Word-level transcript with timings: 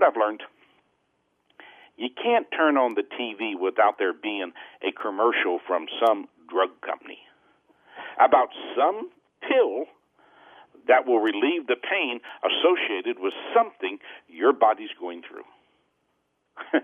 what 0.00 0.08
I've 0.08 0.20
learned? 0.20 0.42
You 1.96 2.08
can't 2.10 2.46
turn 2.56 2.76
on 2.76 2.94
the 2.94 3.02
TV 3.02 3.58
without 3.60 3.98
there 3.98 4.14
being 4.14 4.52
a 4.82 4.92
commercial 4.92 5.60
from 5.66 5.86
some 6.04 6.28
drug 6.48 6.70
company 6.80 7.18
about 8.18 8.48
some 8.76 9.10
pill 9.42 9.84
that 10.88 11.06
will 11.06 11.20
relieve 11.20 11.66
the 11.66 11.76
pain 11.76 12.20
associated 12.42 13.18
with 13.20 13.34
something 13.54 13.98
your 14.28 14.52
body's 14.52 14.90
going 14.98 15.22
through. 15.22 15.44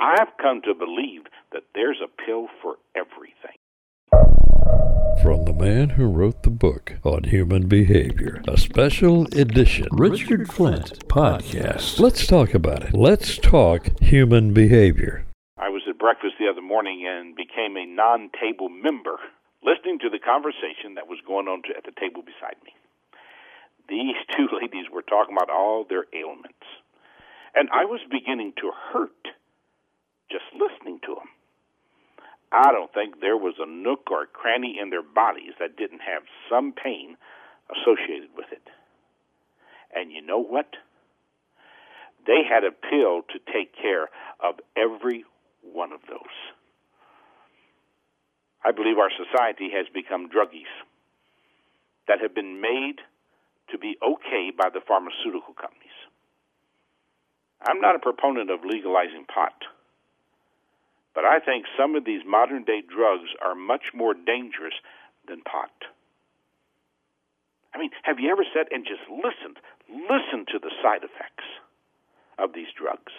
I've 0.00 0.36
come 0.40 0.60
to 0.62 0.74
believe 0.74 1.22
that 1.52 1.64
there's 1.74 1.98
a 2.04 2.22
pill 2.24 2.46
for 2.62 2.76
everything. 2.94 3.57
From 5.58 5.66
the 5.66 5.74
man 5.74 5.90
who 5.90 6.06
wrote 6.06 6.44
the 6.44 6.50
book 6.50 6.98
on 7.02 7.24
human 7.24 7.66
behavior, 7.66 8.40
a 8.46 8.56
special 8.56 9.26
edition 9.34 9.88
Richard 9.90 10.52
Flint 10.52 11.08
podcast. 11.08 11.98
Let's 11.98 12.28
talk 12.28 12.54
about 12.54 12.84
it. 12.84 12.94
Let's 12.94 13.36
talk 13.38 13.88
human 14.00 14.54
behavior. 14.54 15.26
I 15.56 15.68
was 15.68 15.82
at 15.88 15.98
breakfast 15.98 16.34
the 16.38 16.46
other 16.46 16.62
morning 16.62 17.04
and 17.08 17.34
became 17.34 17.76
a 17.76 17.86
non 17.86 18.30
table 18.40 18.68
member, 18.68 19.18
listening 19.64 19.98
to 20.00 20.10
the 20.10 20.20
conversation 20.20 20.94
that 20.94 21.08
was 21.08 21.18
going 21.26 21.48
on 21.48 21.62
at 21.76 21.82
the 21.82 21.98
table 21.98 22.22
beside 22.22 22.62
me. 22.62 22.72
These 23.88 24.14
two 24.36 24.46
ladies 24.62 24.86
were 24.92 25.02
talking 25.02 25.34
about 25.36 25.50
all 25.50 25.84
their 25.88 26.06
ailments. 26.14 26.66
And 27.56 27.68
I 27.74 27.84
was 27.84 28.00
beginning 28.08 28.52
to 28.58 28.70
hurt 28.92 29.26
just 30.30 30.46
listening 30.54 31.00
to 31.06 31.16
them. 31.16 31.26
I 32.50 32.72
don't 32.72 32.92
think 32.92 33.20
there 33.20 33.36
was 33.36 33.54
a 33.58 33.66
nook 33.66 34.10
or 34.10 34.22
a 34.22 34.26
cranny 34.26 34.78
in 34.80 34.90
their 34.90 35.02
bodies 35.02 35.52
that 35.60 35.76
didn't 35.76 36.00
have 36.00 36.22
some 36.48 36.72
pain 36.72 37.16
associated 37.70 38.30
with 38.36 38.46
it. 38.52 38.66
And 39.94 40.10
you 40.10 40.22
know 40.22 40.42
what? 40.42 40.68
They 42.26 42.42
had 42.48 42.64
a 42.64 42.72
pill 42.72 43.22
to 43.32 43.52
take 43.52 43.74
care 43.74 44.08
of 44.40 44.60
every 44.76 45.24
one 45.62 45.92
of 45.92 46.00
those. 46.08 46.36
I 48.64 48.72
believe 48.72 48.98
our 48.98 49.10
society 49.10 49.70
has 49.72 49.86
become 49.92 50.28
druggies 50.28 50.72
that 52.06 52.20
have 52.20 52.34
been 52.34 52.60
made 52.60 52.96
to 53.70 53.78
be 53.78 53.96
okay 54.02 54.50
by 54.56 54.68
the 54.72 54.80
pharmaceutical 54.86 55.54
companies. 55.54 55.96
I'm 57.62 57.80
not 57.80 57.96
a 57.96 57.98
proponent 57.98 58.50
of 58.50 58.64
legalizing 58.64 59.24
pot. 59.32 59.54
But 61.18 61.26
I 61.26 61.40
think 61.40 61.66
some 61.76 61.96
of 61.96 62.04
these 62.04 62.22
modern 62.24 62.62
day 62.62 62.80
drugs 62.80 63.34
are 63.42 63.56
much 63.56 63.90
more 63.92 64.14
dangerous 64.14 64.78
than 65.26 65.42
pot. 65.42 65.74
I 67.74 67.78
mean, 67.78 67.90
have 68.04 68.20
you 68.20 68.30
ever 68.30 68.46
sat 68.54 68.70
and 68.70 68.86
just 68.86 69.02
listened, 69.10 69.58
listened 69.90 70.46
to 70.54 70.60
the 70.62 70.70
side 70.80 71.02
effects 71.02 71.42
of 72.38 72.54
these 72.54 72.70
drugs? 72.70 73.10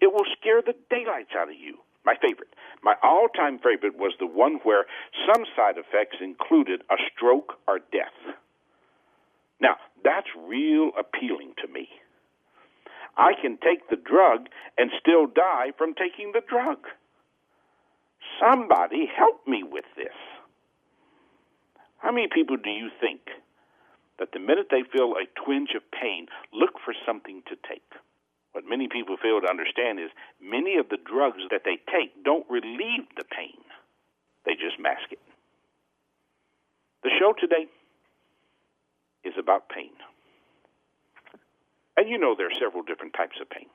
It 0.00 0.08
will 0.10 0.24
scare 0.40 0.62
the 0.62 0.72
daylights 0.88 1.36
out 1.36 1.50
of 1.50 1.60
you. 1.60 1.76
My 2.06 2.16
favorite, 2.16 2.48
my 2.82 2.94
all 3.02 3.28
time 3.28 3.58
favorite 3.58 3.98
was 3.98 4.14
the 4.18 4.26
one 4.26 4.60
where 4.62 4.86
some 5.28 5.44
side 5.54 5.76
effects 5.76 6.24
included 6.24 6.80
a 6.88 6.96
stroke 7.12 7.60
or 7.68 7.78
death. 7.92 8.36
Now, 9.60 9.76
that's 10.02 10.32
real 10.48 10.92
appealing 10.96 11.52
to 11.60 11.68
me. 11.68 11.90
I 13.18 13.32
can 13.36 13.58
take 13.60 13.90
the 13.90 14.00
drug 14.00 14.48
and 14.78 14.90
still 14.98 15.26
die 15.26 15.76
from 15.76 15.92
taking 15.92 16.32
the 16.32 16.40
drug. 16.40 16.88
Somebody 18.40 19.06
help 19.06 19.46
me 19.46 19.62
with 19.62 19.84
this. 19.96 20.14
How 21.98 22.12
many 22.12 22.28
people 22.32 22.56
do 22.56 22.70
you 22.70 22.90
think 23.00 23.20
that 24.18 24.32
the 24.32 24.38
minute 24.38 24.68
they 24.70 24.82
feel 24.92 25.14
a 25.14 25.26
twinge 25.44 25.70
of 25.74 25.82
pain, 25.90 26.26
look 26.52 26.74
for 26.84 26.94
something 27.06 27.42
to 27.48 27.56
take? 27.68 27.86
What 28.52 28.64
many 28.68 28.88
people 28.88 29.16
fail 29.16 29.40
to 29.40 29.50
understand 29.50 29.98
is 29.98 30.10
many 30.40 30.76
of 30.76 30.88
the 30.88 30.98
drugs 30.98 31.42
that 31.50 31.62
they 31.64 31.78
take 31.90 32.24
don't 32.24 32.46
relieve 32.48 33.08
the 33.16 33.24
pain, 33.24 33.58
they 34.46 34.52
just 34.52 34.78
mask 34.78 35.10
it. 35.10 35.18
The 37.02 37.10
show 37.18 37.34
today 37.38 37.66
is 39.24 39.34
about 39.38 39.68
pain. 39.68 39.90
And 41.96 42.08
you 42.08 42.18
know 42.18 42.34
there 42.36 42.46
are 42.46 42.60
several 42.60 42.82
different 42.82 43.14
types 43.14 43.36
of 43.40 43.48
pain. 43.50 43.66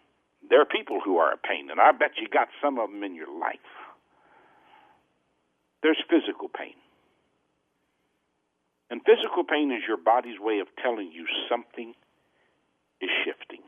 There 0.49 0.61
are 0.61 0.65
people 0.65 0.99
who 1.03 1.17
are 1.17 1.33
a 1.33 1.37
pain, 1.37 1.69
and 1.69 1.79
I 1.79 1.91
bet 1.91 2.17
you 2.17 2.27
got 2.27 2.47
some 2.61 2.79
of 2.79 2.89
them 2.89 3.03
in 3.03 3.15
your 3.15 3.31
life. 3.39 3.59
There's 5.81 6.01
physical 6.09 6.49
pain. 6.49 6.75
And 8.89 9.01
physical 9.05 9.43
pain 9.43 9.71
is 9.71 9.83
your 9.87 9.97
body's 9.97 10.39
way 10.39 10.59
of 10.59 10.67
telling 10.81 11.11
you 11.11 11.25
something 11.49 11.93
is 13.01 13.09
shifting. 13.23 13.63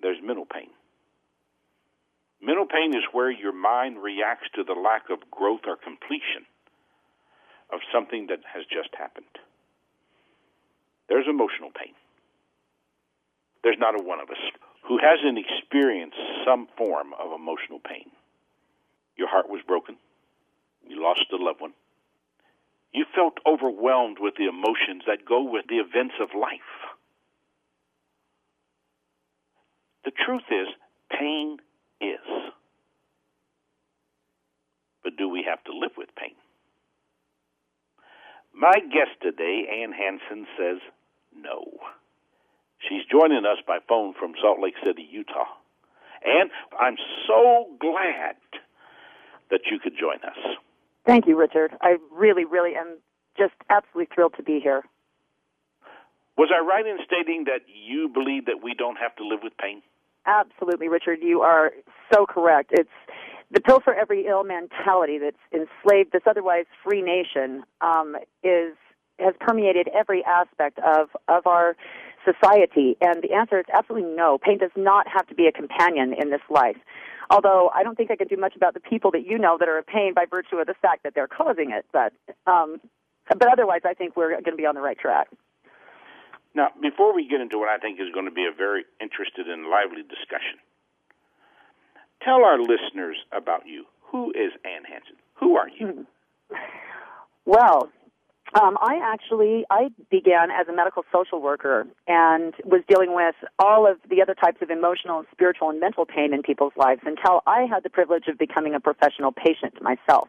There's 0.00 0.18
mental 0.22 0.46
pain. 0.46 0.70
Mental 2.40 2.66
pain 2.66 2.94
is 2.94 3.02
where 3.12 3.30
your 3.30 3.52
mind 3.52 3.98
reacts 4.02 4.48
to 4.54 4.64
the 4.64 4.72
lack 4.72 5.10
of 5.10 5.30
growth 5.30 5.66
or 5.66 5.76
completion 5.76 6.46
of 7.72 7.80
something 7.92 8.26
that 8.28 8.40
has 8.46 8.64
just 8.70 8.94
happened. 8.96 9.26
There's 11.08 11.26
emotional 11.28 11.70
pain. 11.74 11.94
There's 13.62 13.78
not 13.78 13.98
a 13.98 14.02
one 14.02 14.20
of 14.20 14.30
us 14.30 14.40
who 14.86 14.98
hasn't 14.98 15.38
experienced 15.38 16.16
some 16.46 16.68
form 16.78 17.12
of 17.18 17.32
emotional 17.32 17.80
pain. 17.80 18.08
Your 19.16 19.28
heart 19.28 19.50
was 19.50 19.60
broken. 19.66 19.96
You 20.88 21.02
lost 21.02 21.24
a 21.32 21.36
loved 21.36 21.60
one. 21.60 21.74
You 22.92 23.04
felt 23.14 23.38
overwhelmed 23.46 24.18
with 24.18 24.34
the 24.36 24.48
emotions 24.48 25.02
that 25.06 25.26
go 25.28 25.42
with 25.42 25.66
the 25.68 25.76
events 25.76 26.14
of 26.20 26.30
life. 26.38 26.60
The 30.04 30.10
truth 30.10 30.48
is, 30.50 30.68
pain 31.10 31.58
is. 32.00 32.52
But 35.04 35.16
do 35.16 35.28
we 35.28 35.44
have 35.48 35.62
to 35.64 35.72
live 35.72 35.92
with 35.96 36.08
pain? 36.16 36.34
My 38.54 38.80
guest 38.80 39.20
today, 39.22 39.68
Ann 39.82 39.92
Hanson, 39.92 40.46
says 40.58 40.78
no. 41.36 41.64
She's 42.80 43.02
joining 43.10 43.44
us 43.44 43.58
by 43.66 43.78
phone 43.88 44.14
from 44.18 44.32
Salt 44.40 44.60
Lake 44.60 44.74
City, 44.84 45.06
Utah. 45.10 45.46
And 46.24 46.50
I'm 46.78 46.96
so 47.26 47.66
glad 47.78 48.36
that 49.50 49.60
you 49.70 49.78
could 49.78 49.94
join 49.98 50.18
us. 50.24 50.58
Thank 51.08 51.26
you, 51.26 51.38
Richard. 51.38 51.72
I 51.80 51.96
really, 52.12 52.44
really 52.44 52.76
am 52.76 52.98
just 53.38 53.54
absolutely 53.70 54.14
thrilled 54.14 54.34
to 54.36 54.42
be 54.42 54.60
here. 54.62 54.82
Was 56.36 56.50
I 56.54 56.62
right 56.62 56.84
in 56.86 56.98
stating 57.06 57.44
that 57.44 57.60
you 57.66 58.10
believe 58.12 58.44
that 58.44 58.62
we 58.62 58.74
don't 58.74 58.96
have 58.96 59.16
to 59.16 59.26
live 59.26 59.40
with 59.42 59.56
pain? 59.56 59.80
Absolutely, 60.26 60.88
Richard. 60.88 61.20
You 61.22 61.40
are 61.40 61.72
so 62.12 62.26
correct. 62.26 62.72
It's 62.72 62.90
the 63.50 63.62
pill 63.62 63.80
for 63.80 63.94
every 63.94 64.26
ill 64.26 64.44
mentality 64.44 65.16
that's 65.16 65.38
enslaved 65.50 66.12
this 66.12 66.24
otherwise 66.26 66.66
free 66.84 67.00
nation 67.00 67.64
um, 67.80 68.14
is 68.44 68.76
has 69.18 69.34
permeated 69.40 69.88
every 69.88 70.22
aspect 70.24 70.78
of 70.80 71.08
of 71.26 71.46
our 71.46 71.74
society. 72.22 72.98
And 73.00 73.22
the 73.22 73.32
answer 73.32 73.58
is 73.58 73.64
absolutely 73.72 74.14
no. 74.14 74.36
Pain 74.36 74.58
does 74.58 74.76
not 74.76 75.06
have 75.08 75.26
to 75.28 75.34
be 75.34 75.46
a 75.46 75.52
companion 75.52 76.12
in 76.12 76.28
this 76.28 76.42
life. 76.50 76.76
Although 77.30 77.70
I 77.74 77.82
don't 77.82 77.96
think 77.96 78.10
I 78.10 78.16
can 78.16 78.28
do 78.28 78.36
much 78.36 78.56
about 78.56 78.74
the 78.74 78.80
people 78.80 79.10
that 79.12 79.26
you 79.26 79.38
know 79.38 79.58
that 79.58 79.68
are 79.68 79.78
in 79.78 79.84
pain 79.84 80.14
by 80.14 80.24
virtue 80.24 80.56
of 80.56 80.66
the 80.66 80.74
fact 80.74 81.02
that 81.02 81.14
they're 81.14 81.28
causing 81.28 81.70
it. 81.70 81.84
But 81.92 82.12
um, 82.46 82.80
but 83.28 83.48
otherwise, 83.52 83.82
I 83.84 83.94
think 83.94 84.16
we're 84.16 84.30
going 84.30 84.44
to 84.44 84.56
be 84.56 84.66
on 84.66 84.74
the 84.74 84.80
right 84.80 84.98
track. 84.98 85.28
Now, 86.54 86.68
before 86.80 87.14
we 87.14 87.28
get 87.28 87.40
into 87.40 87.58
what 87.58 87.68
I 87.68 87.78
think 87.78 88.00
is 88.00 88.08
going 88.12 88.24
to 88.24 88.32
be 88.32 88.46
a 88.46 88.56
very 88.56 88.84
interested 89.00 89.48
and 89.48 89.68
lively 89.68 90.02
discussion, 90.02 90.58
tell 92.24 92.44
our 92.44 92.58
listeners 92.58 93.16
about 93.32 93.66
you. 93.66 93.84
Who 94.10 94.30
is 94.30 94.52
Ann 94.64 94.84
Hanson? 94.84 95.16
Who 95.34 95.56
are 95.56 95.68
you? 95.68 96.06
Well, 97.44 97.90
um, 98.54 98.78
I 98.80 98.98
actually 99.02 99.64
I 99.70 99.90
began 100.10 100.50
as 100.50 100.68
a 100.68 100.72
medical 100.72 101.04
social 101.12 101.42
worker 101.42 101.86
and 102.06 102.54
was 102.64 102.82
dealing 102.88 103.14
with 103.14 103.34
all 103.58 103.86
of 103.86 103.98
the 104.08 104.22
other 104.22 104.34
types 104.34 104.58
of 104.62 104.70
emotional, 104.70 105.24
spiritual, 105.32 105.70
and 105.70 105.80
mental 105.80 106.06
pain 106.06 106.32
in 106.32 106.42
people's 106.42 106.72
lives 106.76 107.02
until 107.04 107.42
I 107.46 107.66
had 107.70 107.82
the 107.82 107.90
privilege 107.90 108.24
of 108.26 108.38
becoming 108.38 108.74
a 108.74 108.80
professional 108.80 109.32
patient 109.32 109.82
myself, 109.82 110.28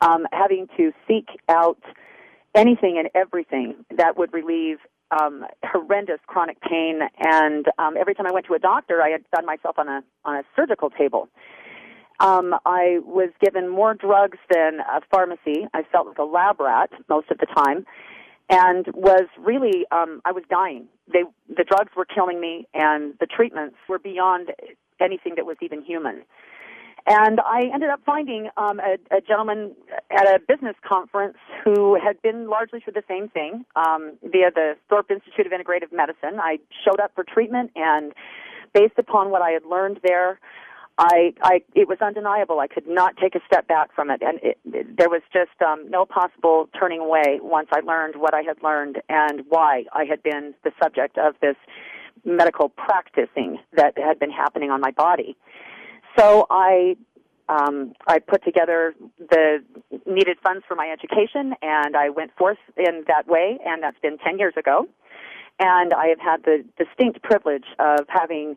um, 0.00 0.26
having 0.32 0.68
to 0.76 0.92
seek 1.08 1.26
out 1.48 1.80
anything 2.54 2.96
and 2.98 3.08
everything 3.14 3.74
that 3.96 4.16
would 4.16 4.32
relieve 4.32 4.78
um, 5.10 5.44
horrendous 5.64 6.20
chronic 6.26 6.60
pain. 6.60 7.00
And 7.18 7.66
um, 7.78 7.96
every 7.98 8.14
time 8.14 8.26
I 8.26 8.32
went 8.32 8.46
to 8.46 8.54
a 8.54 8.58
doctor, 8.58 9.02
I 9.02 9.10
had 9.10 9.24
found 9.34 9.46
myself 9.46 9.78
on 9.78 9.88
a 9.88 10.02
on 10.24 10.36
a 10.36 10.42
surgical 10.54 10.90
table 10.90 11.28
um, 12.20 12.54
I 12.64 12.98
was 13.04 13.30
given 13.40 13.68
more 13.68 13.94
drugs 13.94 14.38
than 14.50 14.80
a 14.80 15.00
pharmacy. 15.10 15.66
I 15.74 15.82
felt 15.90 16.06
like 16.06 16.18
a 16.18 16.24
lab 16.24 16.60
rat 16.60 16.90
most 17.08 17.30
of 17.30 17.38
the 17.38 17.46
time, 17.46 17.86
and 18.48 18.86
was 18.94 19.26
really 19.38 19.84
um, 19.90 20.22
I 20.24 20.32
was 20.32 20.44
dying. 20.48 20.88
They 21.12 21.24
the 21.48 21.64
drugs 21.64 21.92
were 21.96 22.06
killing 22.06 22.40
me, 22.40 22.66
and 22.74 23.14
the 23.20 23.26
treatments 23.26 23.76
were 23.88 23.98
beyond 23.98 24.52
anything 25.00 25.34
that 25.36 25.46
was 25.46 25.56
even 25.60 25.82
human. 25.84 26.22
And 27.08 27.38
I 27.40 27.70
ended 27.72 27.90
up 27.90 28.00
finding 28.04 28.48
um, 28.56 28.80
a, 28.80 28.98
a 29.16 29.20
gentleman 29.20 29.76
at 30.10 30.26
a 30.26 30.40
business 30.40 30.74
conference 30.84 31.36
who 31.64 31.96
had 32.02 32.20
been 32.20 32.48
largely 32.48 32.80
through 32.80 32.94
the 32.94 33.04
same 33.06 33.28
thing 33.28 33.64
um, 33.76 34.18
via 34.24 34.50
the 34.52 34.74
Thorpe 34.88 35.12
Institute 35.12 35.46
of 35.46 35.52
Integrative 35.52 35.92
Medicine. 35.92 36.40
I 36.40 36.58
showed 36.84 36.98
up 36.98 37.12
for 37.14 37.22
treatment, 37.22 37.70
and 37.76 38.12
based 38.74 38.98
upon 38.98 39.30
what 39.30 39.40
I 39.40 39.50
had 39.50 39.64
learned 39.64 40.00
there, 40.02 40.40
I, 40.98 41.34
I, 41.42 41.62
it 41.74 41.88
was 41.88 41.98
undeniable. 42.00 42.58
I 42.58 42.68
could 42.68 42.86
not 42.86 43.16
take 43.18 43.34
a 43.34 43.40
step 43.46 43.68
back 43.68 43.94
from 43.94 44.10
it, 44.10 44.22
and 44.22 44.38
it, 44.42 44.58
it, 44.72 44.96
there 44.96 45.10
was 45.10 45.20
just 45.30 45.60
um, 45.60 45.90
no 45.90 46.06
possible 46.06 46.70
turning 46.78 47.00
away 47.00 47.38
once 47.42 47.68
I 47.70 47.80
learned 47.80 48.16
what 48.16 48.32
I 48.32 48.40
had 48.40 48.62
learned 48.62 49.02
and 49.08 49.42
why 49.48 49.84
I 49.92 50.04
had 50.04 50.22
been 50.22 50.54
the 50.64 50.72
subject 50.82 51.18
of 51.18 51.34
this 51.42 51.56
medical 52.24 52.70
practicing 52.70 53.58
that 53.74 53.98
had 53.98 54.18
been 54.18 54.30
happening 54.30 54.70
on 54.70 54.80
my 54.80 54.90
body. 54.90 55.36
So 56.18 56.46
I 56.50 56.96
um, 57.48 57.92
I 58.08 58.18
put 58.18 58.42
together 58.42 58.94
the 59.18 59.58
needed 60.04 60.38
funds 60.42 60.64
for 60.66 60.74
my 60.74 60.88
education, 60.90 61.54
and 61.62 61.96
I 61.96 62.08
went 62.08 62.34
forth 62.36 62.58
in 62.76 63.04
that 63.06 63.28
way, 63.28 63.58
and 63.64 63.82
that's 63.82 63.98
been 64.00 64.18
10 64.18 64.38
years 64.38 64.54
ago. 64.58 64.88
And 65.60 65.92
I 65.92 66.08
have 66.08 66.18
had 66.18 66.42
the 66.44 66.64
distinct 66.76 67.22
privilege 67.22 67.64
of 67.78 68.00
having 68.08 68.56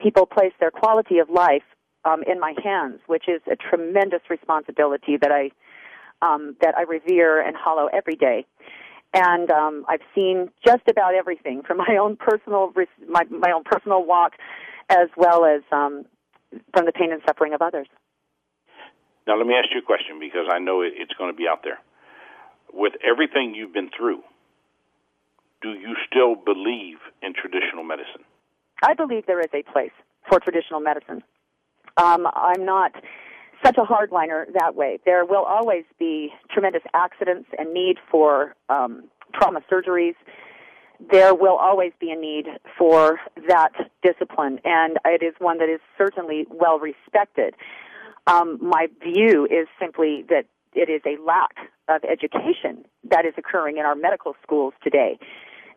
people 0.00 0.24
place 0.24 0.52
their 0.60 0.70
quality 0.70 1.18
of 1.18 1.28
life 1.30 1.64
um, 2.08 2.22
in 2.26 2.40
my 2.40 2.54
hands, 2.62 3.00
which 3.06 3.28
is 3.28 3.40
a 3.50 3.56
tremendous 3.56 4.20
responsibility 4.30 5.16
that 5.20 5.30
I 5.30 5.50
um, 6.20 6.56
that 6.60 6.74
I 6.76 6.82
revere 6.82 7.40
and 7.40 7.56
hollow 7.56 7.88
every 7.92 8.16
day. 8.16 8.46
And 9.14 9.50
um, 9.50 9.84
I've 9.88 10.02
seen 10.14 10.50
just 10.66 10.82
about 10.88 11.14
everything 11.14 11.62
from 11.62 11.78
my 11.78 11.96
own 12.00 12.16
personal 12.16 12.72
my, 13.08 13.24
my 13.30 13.52
own 13.52 13.64
personal 13.64 14.04
walk, 14.04 14.32
as 14.88 15.08
well 15.16 15.44
as 15.44 15.62
um, 15.72 16.04
from 16.72 16.86
the 16.86 16.92
pain 16.92 17.12
and 17.12 17.22
suffering 17.26 17.54
of 17.54 17.62
others. 17.62 17.86
Now, 19.26 19.36
let 19.36 19.46
me 19.46 19.54
ask 19.54 19.68
you 19.72 19.80
a 19.80 19.84
question 19.84 20.18
because 20.18 20.48
I 20.50 20.58
know 20.58 20.82
it's 20.82 21.12
going 21.18 21.30
to 21.30 21.36
be 21.36 21.46
out 21.46 21.60
there. 21.62 21.78
With 22.72 22.94
everything 23.04 23.54
you've 23.54 23.72
been 23.72 23.90
through, 23.96 24.22
do 25.62 25.70
you 25.70 25.96
still 26.10 26.34
believe 26.34 26.96
in 27.22 27.34
traditional 27.34 27.84
medicine? 27.84 28.24
I 28.82 28.94
believe 28.94 29.26
there 29.26 29.40
is 29.40 29.50
a 29.52 29.62
place 29.62 29.92
for 30.28 30.40
traditional 30.40 30.80
medicine. 30.80 31.22
Um, 31.98 32.26
I'm 32.34 32.64
not 32.64 32.92
such 33.64 33.76
a 33.76 33.82
hardliner 33.82 34.44
that 34.54 34.74
way. 34.74 35.00
There 35.04 35.24
will 35.24 35.44
always 35.44 35.84
be 35.98 36.30
tremendous 36.50 36.82
accidents 36.94 37.48
and 37.58 37.74
need 37.74 37.96
for 38.10 38.54
um, 38.68 39.04
trauma 39.34 39.60
surgeries 39.70 40.14
there 41.10 41.34
will 41.34 41.56
always 41.56 41.92
be 42.00 42.10
a 42.10 42.16
need 42.16 42.46
for 42.76 43.20
that 43.48 43.70
discipline, 44.02 44.58
and 44.64 44.98
it 45.04 45.22
is 45.22 45.34
one 45.38 45.58
that 45.58 45.68
is 45.68 45.80
certainly 45.96 46.46
well 46.50 46.78
respected. 46.78 47.54
Um, 48.26 48.58
my 48.60 48.88
view 49.02 49.46
is 49.46 49.68
simply 49.80 50.24
that 50.28 50.44
it 50.74 50.90
is 50.90 51.00
a 51.06 51.20
lack 51.22 51.52
of 51.88 52.02
education 52.04 52.84
that 53.08 53.24
is 53.24 53.32
occurring 53.38 53.78
in 53.78 53.84
our 53.84 53.94
medical 53.94 54.34
schools 54.42 54.74
today. 54.82 55.18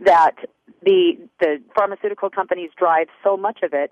That 0.03 0.35
the 0.83 1.17
the 1.39 1.61
pharmaceutical 1.75 2.29
companies 2.29 2.71
drive 2.75 3.07
so 3.23 3.37
much 3.37 3.59
of 3.61 3.73
it 3.73 3.91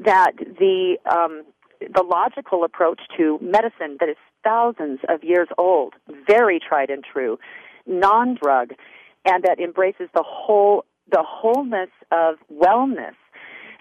that 0.00 0.32
the 0.36 0.96
um, 1.10 1.44
the 1.80 2.02
logical 2.02 2.64
approach 2.64 3.00
to 3.16 3.38
medicine 3.40 3.96
that 4.00 4.08
is 4.08 4.16
thousands 4.44 5.00
of 5.08 5.22
years 5.24 5.48
old, 5.58 5.94
very 6.26 6.60
tried 6.60 6.90
and 6.90 7.04
true, 7.04 7.38
non-drug, 7.86 8.72
and 9.24 9.44
that 9.44 9.58
embraces 9.60 10.08
the 10.14 10.24
whole 10.24 10.84
the 11.10 11.24
wholeness 11.26 11.88
of 12.12 12.36
wellness 12.52 13.14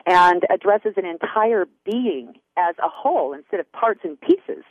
and 0.06 0.44
addresses 0.50 0.94
an 0.96 1.06
entire 1.06 1.66
being 1.84 2.34
as 2.58 2.74
a 2.80 2.88
whole 2.88 3.34
instead 3.34 3.60
of 3.60 3.70
parts 3.74 4.00
and 4.04 4.20
pieces 4.22 4.64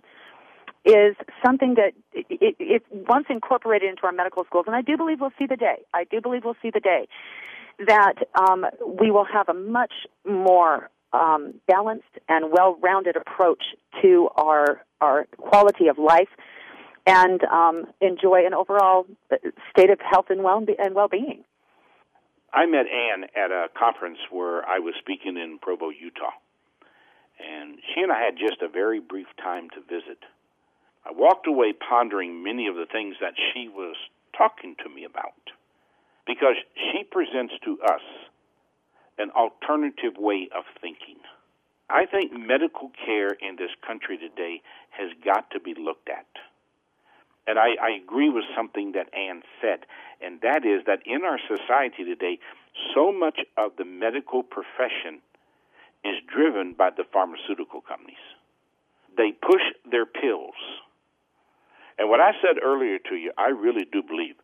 is 0.87 1.17
something 1.44 1.75
that 1.75 1.93
it, 2.14 2.56
it, 2.58 2.82
once 2.90 3.26
incorporated 3.28 3.90
into 3.90 4.05
our 4.05 4.12
medical 4.12 4.44
schools, 4.44 4.64
and 4.67 4.75
I 4.75 4.81
do 4.81 4.96
believe 4.96 5.20
we'll 5.20 5.32
see 5.38 5.46
the 5.46 5.56
day. 5.56 5.82
I 5.93 6.05
do 6.05 6.20
believe 6.20 6.44
we'll 6.44 6.56
see 6.62 6.70
the 6.70 6.81
day 6.81 7.08
that 7.87 8.14
um, 8.34 8.64
we 8.99 9.11
will 9.11 9.26
have 9.31 9.49
a 9.49 9.55
much 9.55 9.93
more 10.25 10.88
um, 11.16 11.54
balanced 11.66 12.04
and 12.28 12.52
well-rounded 12.52 13.16
approach 13.16 13.62
to 14.02 14.28
our 14.36 14.82
our 15.00 15.26
quality 15.36 15.88
of 15.88 15.98
life 15.98 16.28
and 17.06 17.44
um, 17.44 17.84
enjoy 18.00 18.46
an 18.46 18.54
overall 18.54 19.06
state 19.70 19.90
of 19.90 20.00
health 20.00 20.26
and 20.30 20.42
well 20.42 20.64
and 20.78 20.94
well-being. 20.94 21.44
I 22.52 22.66
met 22.66 22.86
Ann 22.86 23.24
at 23.36 23.50
a 23.50 23.66
conference 23.78 24.18
where 24.30 24.66
I 24.66 24.78
was 24.78 24.94
speaking 24.98 25.36
in 25.36 25.58
Provo, 25.60 25.90
Utah, 25.90 26.32
and 27.38 27.78
she 27.94 28.00
and 28.00 28.10
I 28.10 28.24
had 28.24 28.36
just 28.38 28.62
a 28.62 28.68
very 28.68 29.00
brief 29.00 29.26
time 29.42 29.68
to 29.70 29.80
visit. 29.80 30.18
I 31.04 31.12
walked 31.12 31.46
away 31.46 31.72
pondering 31.72 32.42
many 32.42 32.66
of 32.66 32.74
the 32.74 32.86
things 32.90 33.16
that 33.20 33.34
she 33.36 33.68
was 33.68 33.94
talking 34.36 34.74
to 34.82 34.88
me 34.88 35.04
about 35.04 35.34
because 36.26 36.56
she 36.74 37.04
presents 37.04 37.54
to 37.64 37.78
us 37.84 38.02
an 39.18 39.30
alternative 39.30 40.14
way 40.18 40.48
of 40.56 40.64
thinking. 40.80 41.18
I 41.88 42.06
think 42.06 42.32
medical 42.32 42.90
care 43.04 43.30
in 43.30 43.56
this 43.56 43.70
country 43.86 44.18
today 44.18 44.62
has 44.90 45.10
got 45.24 45.50
to 45.52 45.60
be 45.60 45.74
looked 45.78 46.08
at 46.08 46.26
and 47.46 47.58
I, 47.58 47.76
I 47.80 47.90
agree 48.02 48.28
with 48.28 48.44
something 48.56 48.92
that 48.92 49.06
Ann 49.14 49.42
said, 49.60 49.86
and 50.20 50.40
that 50.42 50.66
is 50.66 50.82
that 50.86 51.00
in 51.06 51.22
our 51.24 51.38
society 51.46 52.04
today, 52.04 52.38
so 52.94 53.12
much 53.12 53.38
of 53.56 53.72
the 53.78 53.84
medical 53.84 54.42
profession 54.42 55.22
is 56.04 56.16
driven 56.26 56.74
by 56.76 56.90
the 56.90 57.04
pharmaceutical 57.12 57.80
companies. 57.80 58.22
They 59.16 59.32
push 59.32 59.62
their 59.90 60.06
pills. 60.06 60.58
And 61.98 62.10
what 62.10 62.20
I 62.20 62.32
said 62.42 62.62
earlier 62.62 62.98
to 63.08 63.14
you, 63.14 63.32
I 63.38 63.48
really 63.48 63.86
do 63.90 64.02
believe. 64.02 64.34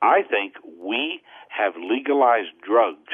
I 0.00 0.22
think 0.22 0.54
we 0.80 1.20
have 1.48 1.74
legalized 1.76 2.54
drugs 2.64 3.12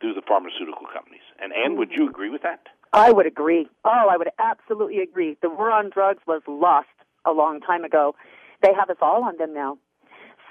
through 0.00 0.14
the 0.14 0.22
pharmaceutical 0.26 0.86
companies. 0.92 1.22
And 1.40 1.52
Ann, 1.52 1.76
would 1.76 1.90
you 1.92 2.08
agree 2.08 2.30
with 2.30 2.42
that? 2.42 2.66
I 2.92 3.10
would 3.10 3.26
agree. 3.26 3.68
Oh, 3.84 4.08
I 4.10 4.16
would 4.16 4.30
absolutely 4.38 4.98
agree. 4.98 5.36
The 5.42 5.50
war 5.50 5.70
on 5.70 5.90
drugs 5.90 6.20
was 6.26 6.42
lost 6.46 6.88
a 7.24 7.32
long 7.32 7.60
time 7.60 7.84
ago. 7.84 8.14
They 8.62 8.72
have 8.78 8.88
us 8.90 8.96
all 9.02 9.24
on 9.24 9.36
them 9.36 9.52
now. 9.52 9.78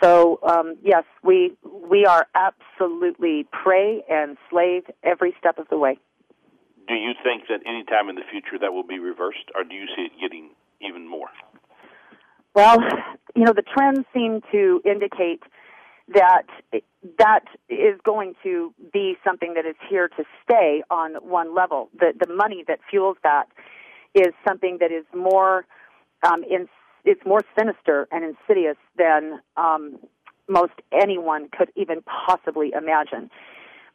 So 0.01 0.39
um, 0.43 0.75
yes, 0.83 1.03
we 1.23 1.53
we 1.63 2.05
are 2.05 2.27
absolutely 2.35 3.45
prey 3.51 4.03
and 4.09 4.37
slave 4.49 4.83
every 5.03 5.33
step 5.39 5.57
of 5.57 5.67
the 5.69 5.77
way. 5.77 5.97
Do 6.87 6.95
you 6.95 7.13
think 7.23 7.43
that 7.47 7.61
any 7.65 7.85
time 7.85 8.09
in 8.09 8.15
the 8.15 8.27
future 8.29 8.59
that 8.59 8.73
will 8.73 8.83
be 8.85 8.99
reversed, 8.99 9.51
or 9.55 9.63
do 9.63 9.73
you 9.73 9.85
see 9.95 10.03
it 10.03 10.11
getting 10.19 10.49
even 10.81 11.07
more? 11.07 11.29
Well, 12.53 12.77
you 13.35 13.45
know, 13.45 13.53
the 13.53 13.63
trends 13.63 14.05
seem 14.13 14.41
to 14.51 14.81
indicate 14.85 15.41
that 16.13 16.43
that 17.17 17.45
is 17.69 17.99
going 18.05 18.35
to 18.43 18.73
be 18.91 19.15
something 19.25 19.53
that 19.55 19.65
is 19.65 19.75
here 19.89 20.07
to 20.07 20.23
stay 20.43 20.83
on 20.89 21.15
one 21.15 21.53
level. 21.53 21.89
The 21.99 22.13
the 22.17 22.33
money 22.33 22.63
that 22.67 22.79
fuels 22.89 23.17
that 23.23 23.47
is 24.13 24.33
something 24.47 24.77
that 24.79 24.91
is 24.91 25.05
more 25.13 25.65
um, 26.25 26.43
in, 26.43 26.67
it's 27.03 27.21
more 27.25 27.41
sinister 27.57 28.07
and 28.11 28.23
insidious 28.23 28.77
than 28.97 29.39
um, 29.57 29.99
most 30.47 30.73
anyone 30.91 31.49
could 31.55 31.71
even 31.75 32.03
possibly 32.03 32.71
imagine. 32.77 33.29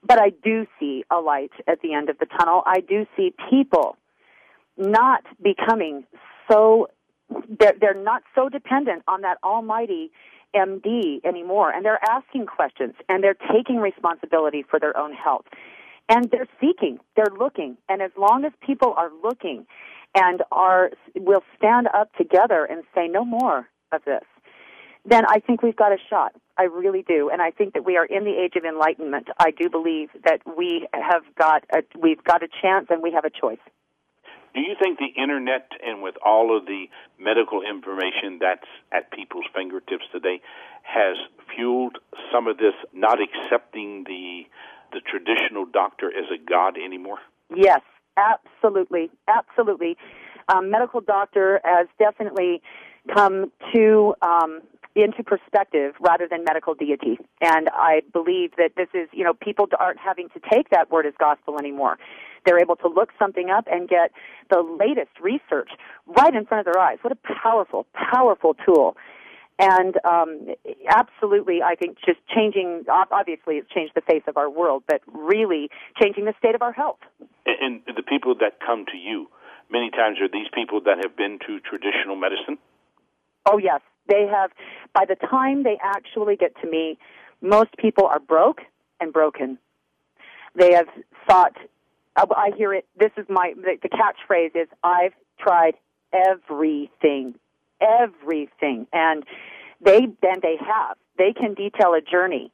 But 0.07 0.21
I 0.21 0.31
do 0.31 0.67
see 0.79 1.05
a 1.11 1.19
light 1.19 1.53
at 1.67 1.81
the 1.81 1.95
end 1.95 2.09
of 2.11 2.19
the 2.19 2.27
tunnel. 2.27 2.63
I 2.67 2.81
do 2.81 3.07
see 3.17 3.35
people 3.51 3.97
not 4.77 5.25
becoming 5.43 6.05
so 6.51 6.89
they're, 7.59 7.75
they're 7.79 7.95
not 7.95 8.23
so 8.35 8.49
dependent 8.49 9.03
on 9.07 9.23
that 9.23 9.39
almighty 9.43 10.11
MD 10.55 11.25
anymore, 11.25 11.71
and 11.71 11.85
they're 11.85 12.01
asking 12.09 12.47
questions 12.47 12.95
and 13.09 13.23
they're 13.23 13.37
taking 13.53 13.77
responsibility 13.77 14.65
for 14.69 14.79
their 14.81 14.97
own 14.97 15.13
health. 15.13 15.47
And 16.09 16.31
they're 16.31 16.49
seeking, 16.61 16.99
they're 17.17 17.35
looking, 17.39 17.77
and 17.89 18.01
as 18.01 18.11
long 18.17 18.45
as 18.45 18.53
people 18.67 18.95
are 18.97 19.11
looking 19.23 19.67
and 20.15 20.43
are 20.51 20.91
will 21.15 21.43
stand 21.57 21.87
up 21.93 22.15
together 22.15 22.65
and 22.65 22.83
say 22.95 23.09
no 23.09 23.25
more 23.25 23.69
of 23.93 24.03
this, 24.07 24.25
then 25.05 25.25
I 25.29 25.39
think 25.41 25.63
we've 25.63 25.77
got 25.77 25.93
a 25.93 25.99
shot. 26.09 26.33
I 26.57 26.65
really 26.65 27.05
do, 27.07 27.29
and 27.31 27.41
I 27.41 27.51
think 27.51 27.75
that 27.75 27.85
we 27.85 27.97
are 27.97 28.07
in 28.07 28.25
the 28.25 28.33
age 28.33 28.55
of 28.57 28.65
enlightenment. 28.65 29.29
I 29.39 29.51
do 29.51 29.69
believe 29.69 30.09
that 30.25 30.41
we 30.57 30.89
have 30.93 31.23
got 31.39 31.65
a, 31.73 31.83
we've 31.99 32.23
got 32.25 32.43
a 32.43 32.49
chance 32.63 32.87
and 32.91 33.03
we 33.03 33.13
have 33.13 33.25
a 33.25 33.31
choice. 33.31 33.59
Do 34.59 34.65
you 34.65 34.75
think 34.83 34.99
the 34.99 35.15
internet 35.23 35.71
and 35.87 36.03
with 36.03 36.17
all 36.27 36.57
of 36.57 36.67
the 36.67 36.87
medical 37.17 37.63
information 37.63 38.41
that's 38.41 38.67
at 38.91 39.13
people's 39.13 39.45
fingertips 39.55 40.03
today 40.11 40.41
has 40.83 41.17
fueled 41.55 41.99
some 42.33 42.49
of 42.49 42.59
this 42.59 42.75
not 42.93 43.19
accepting 43.23 44.03
the 44.03 44.43
the 44.91 45.01
traditional 45.01 45.65
doctor 45.65 46.09
as 46.09 46.25
a 46.35 46.39
god 46.43 46.75
anymore? 46.77 47.19
Yes, 47.55 47.83
Absolutely, 48.19 49.11
absolutely. 49.29 49.97
Um, 50.49 50.71
medical 50.71 51.01
doctor 51.01 51.61
has 51.65 51.87
definitely 51.99 52.63
come 53.15 53.53
to 53.75 54.15
um, 54.23 54.61
into 54.97 55.23
perspective 55.23 55.95
rather 56.01 56.27
than 56.29 56.43
medical 56.45 56.75
deity. 56.75 57.19
And 57.41 57.69
I 57.73 58.03
believe 58.13 58.53
that 58.57 58.73
this 58.77 58.89
is, 58.93 59.09
you 59.13 59.23
know, 59.23 59.35
people 59.35 59.67
aren't 59.79 60.01
having 60.01 60.29
to 60.31 60.41
take 60.51 60.71
that 60.71 60.91
word 60.91 61.07
as 61.07 61.15
gospel 61.19 61.59
anymore. 61.59 61.99
They're 62.49 62.59
able 62.59 62.77
to 62.77 62.89
look 62.89 63.11
something 63.19 63.51
up 63.51 63.67
and 63.71 63.87
get 63.87 64.11
the 64.49 64.63
latest 64.63 65.21
research 65.21 65.69
right 66.07 66.35
in 66.35 66.47
front 66.47 66.67
of 66.67 66.73
their 66.73 66.83
eyes. 66.83 66.97
What 67.03 67.13
a 67.13 67.19
powerful, 67.43 67.87
powerful 67.93 68.55
tool. 68.65 68.97
And 69.59 69.97
um, 70.03 70.55
absolutely, 70.89 71.61
I 71.63 71.75
think 71.75 71.99
just 72.07 72.21
changing, 72.35 72.85
obviously, 72.89 73.57
it's 73.57 73.69
changed 73.69 73.93
the 73.95 74.01
face 74.01 74.23
of 74.27 74.39
our 74.39 74.49
world, 74.49 74.85
but 74.89 75.03
really 75.13 75.69
changing 76.01 76.25
the 76.25 76.33
state 76.39 76.55
of 76.55 76.63
our 76.63 76.73
health. 76.73 77.01
And, 77.45 77.83
the 77.95 78.03
people 78.03 78.35
that 78.41 78.61
come 78.65 78.87
to 78.93 78.97
you, 78.97 79.27
many 79.71 79.91
times 79.91 80.17
are 80.23 80.29
these 80.29 80.49
people 80.55 80.81
that 80.87 80.97
have 81.03 81.15
been 81.15 81.39
to 81.47 81.61
traditional 81.61 82.17
medicine? 82.17 82.57
Oh, 83.45 83.59
yes. 83.59 83.83
They 84.09 84.27
have, 84.27 84.53
by 84.95 85.05
the 85.05 85.17
time 85.17 85.65
they 85.65 85.77
actually 85.85 86.37
get 86.37 86.55
to 86.63 86.71
me, 86.71 86.97
most 87.43 87.77
people 87.77 88.07
are 88.07 88.21
broke 88.21 88.63
and 89.01 89.13
broken. 89.13 89.59
They 90.55 90.73
have 90.73 90.87
thought, 91.29 91.53
I 92.37 92.51
hear 92.57 92.75
it, 92.75 92.87
this 92.99 93.13
is 93.17 93.27
my, 93.29 93.55
the, 93.57 93.89
catchphrase 93.89 94.55
is, 94.55 94.69
I've 94.83 95.13
tried 95.39 95.75
everything, 96.13 97.35
everything. 97.81 98.87
And 98.93 99.25
they, 99.81 99.99
and 99.99 100.43
they 100.43 100.57
have. 100.61 100.97
They 101.17 101.33
can 101.33 101.55
detail 101.55 101.95
a 101.95 102.01
journey 102.01 102.53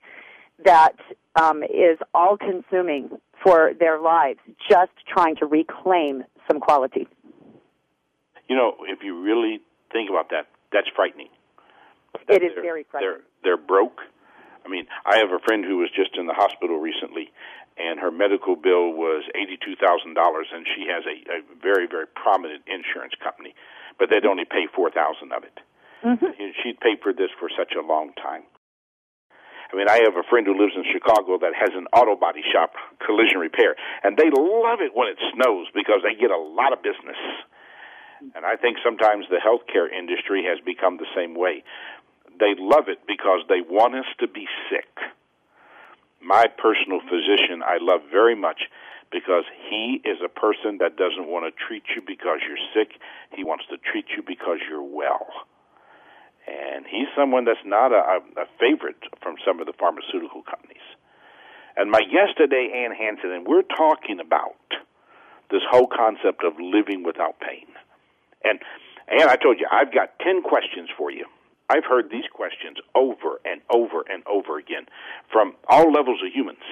that 0.64 0.97
um, 1.40 1.62
is 1.62 1.99
all 2.14 2.37
consuming 2.37 3.11
for 3.42 3.73
their 3.78 4.00
lives, 4.00 4.38
just 4.71 4.92
trying 5.06 5.37
to 5.37 5.47
reclaim 5.47 6.25
some 6.49 6.61
quality. 6.61 7.06
You 8.49 8.56
know, 8.56 8.76
if 8.87 9.02
you 9.02 9.23
really 9.23 9.61
think 9.92 10.11
about 10.11 10.30
that, 10.30 10.47
that's 10.73 10.88
frightening. 10.94 11.28
It 12.28 12.42
is 12.42 12.52
very 12.61 12.87
frightening. 12.90 13.23
They're, 13.42 13.56
they're 13.56 13.66
broke. 13.66 14.00
I 14.64 14.68
mean, 14.68 14.87
I 15.04 15.18
have 15.18 15.30
a 15.30 15.38
friend 15.44 15.64
who 15.64 15.78
was 15.78 15.90
just 15.94 16.16
in 16.16 16.26
the 16.26 16.33
hospital 16.33 16.78
recently, 16.78 17.33
and 17.76 17.99
her 17.99 18.11
medical 18.11 18.57
bill 18.57 18.95
was 18.95 19.25
eighty-two 19.35 19.76
thousand 19.76 20.14
dollars, 20.14 20.47
and 20.52 20.66
she 20.75 20.87
has 20.87 21.02
a, 21.07 21.16
a 21.31 21.38
very, 21.61 21.87
very 21.87 22.07
prominent 22.07 22.62
insurance 22.66 23.14
company, 23.23 23.54
but 23.99 24.11
they'd 24.11 24.26
only 24.26 24.45
pay 24.45 24.66
four 24.75 24.90
thousand 24.90 25.33
of 25.33 25.43
it. 25.43 25.59
Mm-hmm. 26.04 26.37
She'd 26.62 26.78
paid 26.81 27.00
for 27.02 27.12
this 27.12 27.33
for 27.40 27.49
such 27.50 27.73
a 27.73 27.81
long 27.81 28.12
time. 28.21 28.45
I 29.73 29.76
mean, 29.76 29.88
I 29.88 30.07
have 30.07 30.14
a 30.14 30.23
friend 30.28 30.47
who 30.47 30.54
lives 30.54 30.76
in 30.76 30.85
Chicago 30.87 31.38
that 31.40 31.57
has 31.57 31.75
an 31.75 31.88
auto 31.90 32.14
body 32.14 32.45
shop, 32.47 32.78
collision 33.04 33.40
repair, 33.40 33.75
and 34.04 34.16
they 34.16 34.31
love 34.31 34.78
it 34.78 34.95
when 34.95 35.09
it 35.09 35.19
snows 35.35 35.66
because 35.75 36.04
they 36.04 36.14
get 36.14 36.31
a 36.31 36.38
lot 36.38 36.73
of 36.73 36.83
business. 36.83 37.19
And 38.37 38.47
I 38.47 38.54
think 38.57 38.78
sometimes 38.85 39.26
the 39.28 39.43
healthcare 39.43 39.90
industry 39.90 40.45
has 40.47 40.61
become 40.64 40.99
the 40.99 41.11
same 41.16 41.35
way. 41.35 41.64
They 42.38 42.54
love 42.57 42.88
it 42.88 43.02
because 43.09 43.40
they 43.49 43.61
want 43.66 43.97
us 43.97 44.07
to 44.21 44.28
be 44.28 44.47
sick. 44.71 44.87
My 46.25 46.47
personal 46.49 47.00
physician, 47.04 47.62
I 47.62 47.76
love 47.81 48.00
very 48.11 48.35
much 48.35 48.62
because 49.12 49.45
he 49.69 50.00
is 50.04 50.19
a 50.25 50.28
person 50.28 50.78
that 50.81 50.97
doesn't 50.97 51.28
want 51.28 51.45
to 51.45 51.52
treat 51.52 51.85
you 51.95 52.00
because 52.00 52.40
you're 52.49 52.64
sick. 52.73 52.97
He 53.37 53.45
wants 53.45 53.64
to 53.69 53.76
treat 53.76 54.07
you 54.16 54.23
because 54.26 54.59
you're 54.69 54.83
well. 54.83 55.28
And 56.49 56.87
he's 56.88 57.09
someone 57.16 57.45
that's 57.45 57.64
not 57.64 57.93
a, 57.93 58.21
a 58.40 58.47
favorite 58.59 59.00
from 59.23 59.37
some 59.47 59.61
of 59.61 59.66
the 59.66 59.73
pharmaceutical 59.78 60.43
companies. 60.43 60.85
And 61.76 61.90
my 61.90 62.00
guest 62.00 62.37
today, 62.38 62.73
Ann 62.75 62.93
Hanson, 62.93 63.31
and 63.31 63.47
we're 63.47 63.62
talking 63.62 64.19
about 64.21 64.57
this 65.50 65.62
whole 65.71 65.87
concept 65.87 66.43
of 66.45 66.54
living 66.59 67.04
without 67.04 67.38
pain. 67.40 67.66
And 68.45 68.61
and 69.09 69.28
I 69.28 69.37
told 69.37 69.61
you 69.61 69.66
I've 69.71 69.93
got 69.93 70.19
10 70.21 70.43
questions 70.43 70.88
for 70.97 71.11
you. 71.11 71.26
I've 71.68 71.85
heard 71.85 72.11
these 72.11 72.25
questions 72.33 72.78
over 72.94 73.40
and 73.44 73.61
over 73.71 74.04
and 74.11 74.23
over 74.26 74.59
again 74.59 74.87
from 75.33 75.54
all 75.68 75.90
levels 75.90 76.21
of 76.25 76.33
humans. 76.33 76.64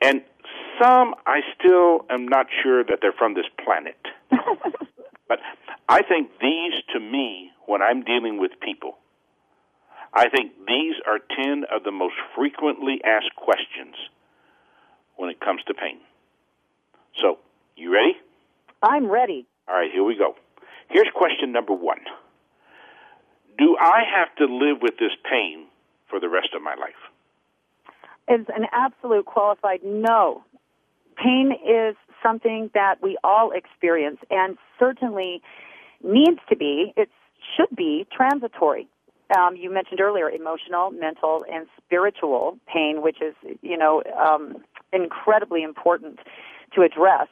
And 0.00 0.22
some 0.80 1.14
I 1.26 1.40
still 1.58 2.06
am 2.08 2.26
not 2.26 2.46
sure 2.62 2.84
that 2.84 2.98
they're 3.02 3.12
from 3.12 3.34
this 3.34 3.46
planet. 3.64 3.98
but 5.28 5.38
I 5.88 6.02
think 6.02 6.30
these 6.40 6.72
to 6.94 7.00
me 7.00 7.50
when 7.66 7.82
I'm 7.82 8.02
dealing 8.02 8.38
with 8.38 8.52
people 8.60 8.96
I 10.12 10.28
think 10.28 10.52
these 10.66 10.94
are 11.06 11.20
10 11.42 11.64
of 11.72 11.84
the 11.84 11.92
most 11.92 12.14
frequently 12.34 13.00
asked 13.04 13.34
questions 13.36 13.94
when 15.16 15.30
it 15.30 15.40
comes 15.40 15.62
to 15.68 15.74
pain. 15.74 15.98
So, 17.20 17.38
you 17.76 17.92
ready? 17.92 18.16
I'm 18.82 19.08
ready. 19.08 19.46
All 19.68 19.76
right, 19.76 19.90
here 19.92 20.02
we 20.02 20.16
go. 20.16 20.34
Here's 20.88 21.08
question 21.14 21.52
number 21.52 21.74
one 21.74 21.98
Do 23.60 23.76
I 23.78 24.00
have 24.16 24.34
to 24.36 24.46
live 24.46 24.78
with 24.80 24.96
this 24.98 25.12
pain 25.30 25.66
for 26.08 26.18
the 26.18 26.30
rest 26.30 26.48
of 26.56 26.62
my 26.62 26.74
life? 26.74 26.94
It's 28.26 28.48
an 28.48 28.64
absolute 28.72 29.26
qualified 29.26 29.80
no. 29.84 30.42
Pain 31.22 31.52
is 31.52 31.94
something 32.22 32.70
that 32.72 33.02
we 33.02 33.18
all 33.22 33.50
experience 33.50 34.18
and 34.30 34.56
certainly 34.78 35.42
needs 36.02 36.40
to 36.48 36.56
be, 36.56 36.94
it 36.96 37.10
should 37.54 37.76
be 37.76 38.06
transitory. 38.10 38.88
Um, 39.36 39.56
you 39.56 39.70
mentioned 39.70 40.00
earlier 40.00 40.30
emotional, 40.30 40.90
mental, 40.90 41.44
and 41.52 41.66
spiritual 41.84 42.56
pain, 42.66 43.02
which 43.02 43.18
is, 43.20 43.34
you 43.60 43.76
know, 43.76 44.02
um, 44.18 44.56
incredibly 44.90 45.62
important 45.62 46.18
to 46.74 46.80
address. 46.80 47.28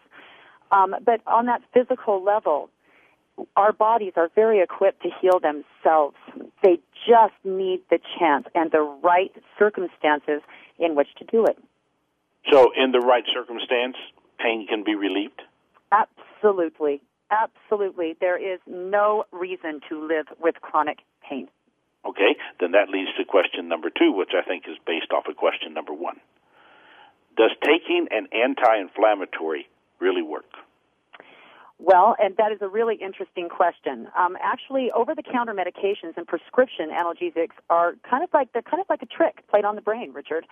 Um, 0.72 0.94
but 1.02 1.22
on 1.26 1.46
that 1.46 1.62
physical 1.72 2.22
level, 2.22 2.68
our 3.56 3.72
bodies 3.72 4.12
are 4.16 4.30
very 4.34 4.60
equipped 4.60 5.02
to 5.02 5.08
heal 5.20 5.40
themselves. 5.40 6.16
They 6.62 6.78
just 7.06 7.34
need 7.44 7.80
the 7.90 7.98
chance 8.18 8.46
and 8.54 8.70
the 8.70 8.80
right 9.02 9.32
circumstances 9.58 10.42
in 10.78 10.94
which 10.94 11.08
to 11.18 11.24
do 11.24 11.44
it. 11.44 11.58
So, 12.50 12.72
in 12.76 12.92
the 12.92 13.00
right 13.00 13.24
circumstance, 13.32 13.96
pain 14.38 14.66
can 14.68 14.84
be 14.84 14.94
relieved? 14.94 15.42
Absolutely. 15.92 17.00
Absolutely. 17.30 18.16
There 18.20 18.38
is 18.38 18.60
no 18.66 19.24
reason 19.32 19.80
to 19.88 20.06
live 20.06 20.26
with 20.40 20.54
chronic 20.62 20.98
pain. 21.28 21.48
Okay, 22.06 22.36
then 22.60 22.72
that 22.72 22.88
leads 22.88 23.10
to 23.18 23.24
question 23.24 23.68
number 23.68 23.90
two, 23.90 24.12
which 24.12 24.30
I 24.32 24.46
think 24.46 24.64
is 24.66 24.76
based 24.86 25.12
off 25.12 25.26
of 25.28 25.36
question 25.36 25.74
number 25.74 25.92
one. 25.92 26.20
Does 27.36 27.50
taking 27.62 28.08
an 28.10 28.28
anti 28.32 28.80
inflammatory 28.80 29.68
really 30.00 30.22
work? 30.22 30.46
Well, 31.80 32.16
and 32.18 32.36
that 32.38 32.50
is 32.50 32.58
a 32.60 32.68
really 32.68 32.96
interesting 32.96 33.48
question. 33.48 34.08
Um, 34.18 34.36
actually, 34.42 34.90
over-the-counter 34.90 35.54
medications 35.54 36.16
and 36.16 36.26
prescription 36.26 36.90
analgesics 36.90 37.54
are 37.70 37.94
kind 38.08 38.24
of 38.24 38.30
like 38.34 38.52
they're 38.52 38.62
kind 38.62 38.80
of 38.80 38.86
like 38.90 39.02
a 39.02 39.06
trick 39.06 39.46
played 39.48 39.64
on 39.64 39.76
the 39.76 39.80
brain, 39.80 40.12
Richard. 40.12 40.44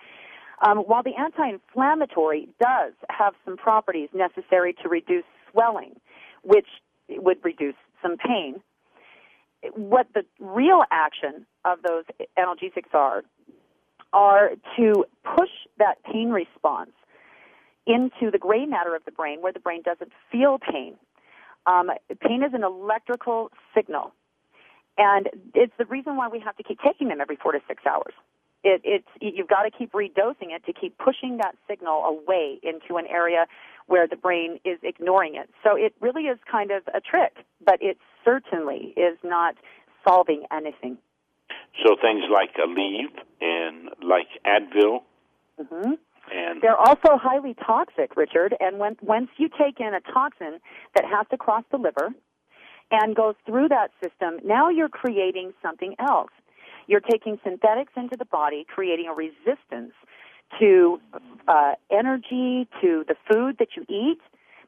Um, 0.65 0.79
while 0.79 1.03
the 1.03 1.15
anti-inflammatory 1.15 2.47
does 2.59 2.93
have 3.09 3.33
some 3.45 3.57
properties 3.57 4.09
necessary 4.13 4.73
to 4.81 4.89
reduce 4.89 5.25
swelling, 5.51 5.99
which 6.43 6.67
would 7.09 7.37
reduce 7.43 7.75
some 8.01 8.17
pain, 8.17 8.61
what 9.75 10.07
the 10.13 10.23
real 10.39 10.83
action 10.91 11.45
of 11.65 11.79
those 11.87 12.05
analgesics 12.39 12.93
are 12.93 13.23
are 14.13 14.51
to 14.77 15.05
push 15.35 15.49
that 15.77 16.01
pain 16.03 16.29
response 16.29 16.91
into 17.85 18.31
the 18.31 18.37
gray 18.37 18.65
matter 18.65 18.95
of 18.95 19.03
the 19.05 19.11
brain 19.11 19.41
where 19.41 19.53
the 19.53 19.59
brain 19.59 19.81
doesn't 19.83 20.11
feel 20.31 20.57
pain. 20.57 20.95
Um, 21.67 21.91
pain 22.21 22.43
is 22.43 22.53
an 22.53 22.63
electrical 22.63 23.51
signal, 23.75 24.13
and 24.97 25.29
it's 25.53 25.73
the 25.77 25.85
reason 25.85 26.15
why 26.15 26.29
we 26.29 26.39
have 26.39 26.55
to 26.55 26.63
keep 26.63 26.79
taking 26.79 27.09
them 27.09 27.19
every 27.21 27.35
four 27.35 27.51
to 27.51 27.59
six 27.67 27.83
hours. 27.85 28.13
It, 28.63 28.81
it's 28.83 29.07
you've 29.21 29.49
got 29.49 29.63
to 29.63 29.71
keep 29.71 29.91
redosing 29.91 30.55
it 30.55 30.65
to 30.65 30.73
keep 30.73 30.97
pushing 30.97 31.37
that 31.37 31.55
signal 31.69 32.03
away 32.05 32.59
into 32.63 32.97
an 32.97 33.05
area 33.07 33.45
where 33.85 34.07
the 34.07 34.15
brain 34.15 34.59
is 34.65 34.79
ignoring 34.81 35.35
it. 35.35 35.49
So 35.63 35.75
it 35.75 35.93
really 35.99 36.23
is 36.23 36.39
kind 36.49 36.71
of 36.71 36.83
a 36.93 36.99
trick, 36.99 37.33
but 37.63 37.81
it 37.81 37.97
certainly 38.25 38.93
is 38.97 39.17
not 39.23 39.55
solving 40.07 40.45
anything. 40.51 40.97
So 41.85 41.95
things 42.01 42.23
like 42.31 42.55
Aleve 42.55 43.19
and 43.41 43.89
like 44.01 44.27
Advil. 44.45 45.01
Mm-hmm. 45.59 45.93
And 46.33 46.61
they're 46.61 46.77
also 46.77 47.17
highly 47.17 47.55
toxic, 47.65 48.15
Richard. 48.17 48.55
And 48.59 48.79
when, 48.79 48.97
once 49.01 49.29
you 49.37 49.49
take 49.49 49.79
in 49.79 49.93
a 49.93 50.01
toxin 50.01 50.59
that 50.95 51.05
has 51.05 51.25
to 51.31 51.37
cross 51.37 51.63
the 51.71 51.77
liver 51.77 52.09
and 52.91 53.15
goes 53.15 53.35
through 53.45 53.69
that 53.69 53.91
system, 54.03 54.39
now 54.45 54.69
you're 54.69 54.89
creating 54.89 55.53
something 55.61 55.95
else. 55.99 56.31
You're 56.87 57.01
taking 57.01 57.37
synthetics 57.43 57.93
into 57.95 58.15
the 58.17 58.25
body, 58.25 58.65
creating 58.67 59.07
a 59.07 59.13
resistance 59.13 59.93
to 60.59 60.99
uh, 61.47 61.73
energy, 61.91 62.67
to 62.81 63.03
the 63.07 63.15
food 63.31 63.57
that 63.59 63.69
you 63.75 63.83
eat, 63.89 64.19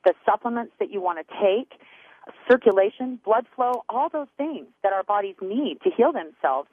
the 0.06 0.14
supplements 0.26 0.74
that 0.80 0.92
you 0.92 1.02
want 1.02 1.20
to 1.20 1.34
take, 1.42 1.80
circulation, 2.50 3.20
blood 3.24 3.46
flow, 3.56 3.84
all 3.90 4.10
those 4.10 4.28
things 4.38 4.68
that 4.84 4.94
our 4.94 5.04
bodies 5.04 5.36
need 5.42 5.78
to 5.84 5.90
heal 5.96 6.12
themselves. 6.12 6.70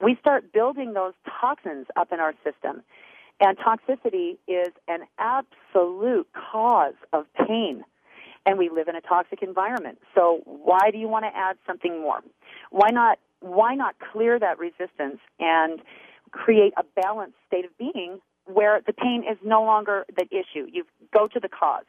We 0.00 0.16
start 0.20 0.52
building 0.52 0.94
those 0.94 1.12
toxins 1.40 1.86
up 1.96 2.12
in 2.12 2.20
our 2.20 2.34
system. 2.44 2.82
And 3.40 3.56
toxicity 3.58 4.36
is 4.48 4.68
an 4.88 5.02
absolute 5.18 6.26
cause 6.32 6.94
of 7.12 7.26
pain. 7.34 7.84
And 8.46 8.58
we 8.58 8.70
live 8.70 8.88
in 8.88 8.96
a 8.96 9.00
toxic 9.00 9.42
environment. 9.42 9.98
So 10.14 10.40
why 10.44 10.90
do 10.90 10.98
you 10.98 11.08
want 11.08 11.24
to 11.24 11.36
add 11.36 11.56
something 11.66 12.00
more? 12.00 12.20
Why 12.70 12.90
not 12.90 13.18
why 13.40 13.74
not 13.74 13.94
clear 14.12 14.38
that 14.38 14.58
resistance 14.58 15.20
and 15.38 15.80
create 16.32 16.72
a 16.76 16.82
balanced 17.00 17.36
state 17.46 17.64
of 17.64 17.76
being 17.78 18.20
where 18.46 18.80
the 18.86 18.92
pain 18.92 19.24
is 19.30 19.36
no 19.44 19.62
longer 19.62 20.06
the 20.16 20.24
issue. 20.30 20.66
You 20.72 20.84
go 21.12 21.28
to 21.28 21.40
the 21.40 21.48
cause. 21.48 21.84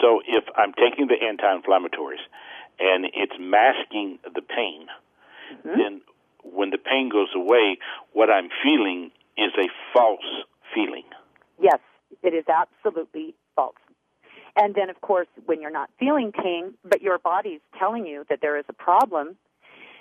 So 0.00 0.20
if 0.26 0.44
I'm 0.56 0.72
taking 0.72 1.06
the 1.06 1.14
anti-inflammatories 1.14 2.24
and 2.80 3.06
it's 3.14 3.34
masking 3.38 4.18
the 4.24 4.42
pain, 4.42 4.88
mm-hmm. 5.52 5.78
then 5.78 6.00
when 6.42 6.70
the 6.70 6.78
pain 6.78 7.08
goes 7.08 7.28
away, 7.34 7.78
what 8.12 8.30
I'm 8.30 8.48
feeling 8.62 9.10
is 9.36 9.52
a 9.58 9.68
false 9.92 10.44
feeling. 10.74 11.04
Yes, 11.60 11.80
it 12.22 12.34
is 12.34 12.44
absolutely 12.48 13.34
false. 13.54 13.76
And 14.56 14.74
then, 14.74 14.88
of 14.88 15.00
course, 15.02 15.28
when 15.44 15.60
you're 15.60 15.70
not 15.70 15.90
feeling 15.98 16.32
pain, 16.32 16.74
but 16.82 17.02
your 17.02 17.18
body's 17.18 17.60
telling 17.78 18.06
you 18.06 18.24
that 18.30 18.40
there 18.40 18.58
is 18.58 18.64
a 18.68 18.72
problem, 18.72 19.36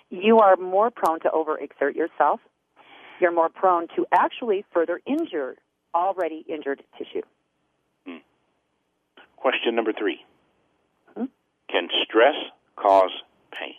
you 0.09 0.39
are 0.39 0.55
more 0.55 0.91
prone 0.91 1.19
to 1.21 1.29
overexert 1.29 1.95
yourself. 1.95 2.39
You're 3.19 3.33
more 3.33 3.49
prone 3.49 3.87
to 3.95 4.05
actually 4.13 4.65
further 4.73 5.01
injure 5.05 5.55
already 5.93 6.45
injured 6.47 6.83
tissue. 6.97 7.21
Hmm. 8.05 8.17
Question 9.37 9.75
number 9.75 9.93
3 9.93 10.19
hmm? 11.17 11.25
Can 11.69 11.87
stress 12.03 12.35
cause 12.75 13.11
pain? 13.51 13.73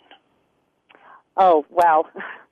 Oh, 1.35 1.65
wow. 1.69 2.05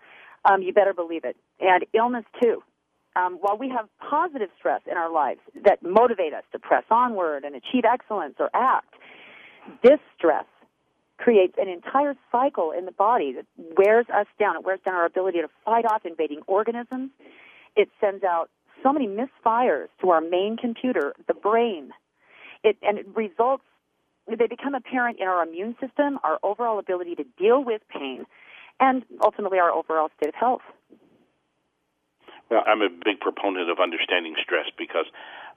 um, 0.46 0.62
you 0.62 0.74
better 0.74 0.94
believe 0.94 1.26
it. 1.26 1.36
And 1.60 1.86
illness, 1.94 2.26
too. 2.42 2.64
Um, 3.16 3.38
while 3.40 3.58
we 3.58 3.70
have 3.70 3.88
positive 4.00 4.50
stress 4.58 4.82
in 4.90 4.98
our 4.98 5.12
lives 5.12 5.40
that 5.64 5.82
motivate 5.82 6.34
us 6.34 6.44
to 6.52 6.60
press 6.60 6.84
onward 6.92 7.44
and 7.46 7.56
achieve 7.56 7.84
excellence 7.86 8.36
or 8.40 8.50
act, 8.54 8.94
this 9.84 10.00
stress 10.18 10.46
creates 11.18 11.56
an 11.58 11.70
entire 11.70 12.16
cycle 12.32 12.72
in 12.78 12.86
the 12.86 12.92
body 12.92 13.34
that 13.34 13.46
wears 13.78 14.06
us 14.14 14.28
down. 14.38 14.58
It 14.58 14.66
wears 14.66 14.82
down 14.84 14.96
our 14.96 15.06
ability 15.06 15.40
to 15.42 15.48
fight 15.64 15.86
off 15.86 16.06
invading 16.06 16.42
organisms. 16.48 17.12
It 17.76 17.90
sends 18.02 18.24
out 18.24 18.50
so 18.84 18.92
many 18.92 19.08
misfires 19.08 19.88
to 20.02 20.10
our 20.10 20.22
main 20.22 20.58
computer, 20.58 21.14
the 21.28 21.34
brain. 21.34 21.92
It, 22.64 22.78
and 22.82 22.98
it 22.98 23.08
results, 23.16 23.64
they 24.28 24.48
become 24.48 24.76
apparent 24.76 25.20
in 25.20 25.28
our 25.28 25.42
immune 25.44 25.76
system, 25.80 26.20
our 26.24 26.38
overall 26.44 26.80
ability 26.80 27.16
to 27.16 27.24
deal 27.38 27.64
with 27.64 27.82
pain, 27.90 28.26
and 28.80 29.04
ultimately 29.24 29.60
our 29.60 29.72
overall 29.72 30.10
state 30.18 30.30
of 30.30 30.36
health. 30.36 30.62
Well, 32.50 32.64
I'm 32.66 32.82
a 32.82 32.90
big 32.90 33.20
proponent 33.20 33.70
of 33.70 33.80
understanding 33.80 34.36
stress 34.42 34.66
because 34.78 35.06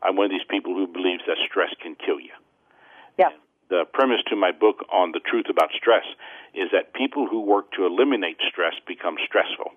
I'm 0.03 0.17
one 0.17 0.27
of 0.27 0.31
these 0.31 0.47
people 0.49 0.75
who 0.75 0.87
believes 0.87 1.23
that 1.27 1.37
stress 1.47 1.71
can 1.83 1.95
kill 1.95 2.21
you. 2.21 2.33
Yeah. 3.19 3.31
The 3.69 3.85
premise 3.93 4.21
to 4.29 4.37
my 4.37 4.53
book 4.53 4.87
on 4.91 5.13
the 5.13 5.21
truth 5.21 5.47
about 5.51 5.71
stress 5.77 6.05
is 6.55 6.71
that 6.73 6.95
people 6.95 7.27
who 7.27 7.41
work 7.41 7.73
to 7.73 7.85
eliminate 7.85 8.39
stress 8.49 8.75
become 8.87 9.17
stressful. 9.27 9.73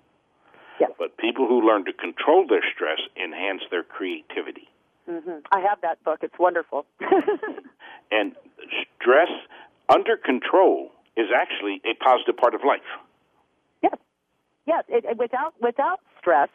Yeah. 0.79 0.87
But 0.97 1.17
people 1.17 1.47
who 1.47 1.61
learn 1.67 1.85
to 1.85 1.93
control 1.93 2.47
their 2.47 2.63
stress 2.73 2.99
enhance 3.21 3.61
their 3.69 3.83
creativity. 3.83 4.69
Mm-hmm. 5.09 5.43
I 5.51 5.59
have 5.59 5.81
that 5.81 6.01
book. 6.03 6.19
It's 6.21 6.37
wonderful. 6.39 6.85
and 8.11 8.35
stress 8.95 9.29
under 9.89 10.15
control 10.15 10.91
is 11.17 11.27
actually 11.35 11.81
a 11.83 11.93
positive 12.01 12.37
part 12.37 12.55
of 12.55 12.61
life. 12.65 12.87
Yes. 13.83 13.97
Yes. 14.65 14.83
It, 14.87 15.05
it, 15.05 15.17
without 15.17 15.53
without 15.59 15.99
stress, 16.19 16.49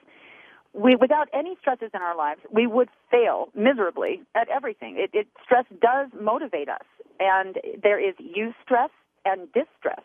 we, 0.76 0.94
without 0.94 1.28
any 1.32 1.56
stresses 1.60 1.90
in 1.94 2.02
our 2.02 2.16
lives, 2.16 2.40
we 2.52 2.66
would 2.66 2.88
fail 3.10 3.48
miserably 3.54 4.22
at 4.34 4.48
everything. 4.48 4.96
It, 4.98 5.10
it, 5.14 5.26
stress 5.42 5.64
does 5.80 6.08
motivate 6.20 6.68
us, 6.68 6.84
and 7.18 7.56
there 7.82 7.98
is 7.98 8.14
eustress 8.16 8.90
and 9.24 9.46
distress. 9.52 10.04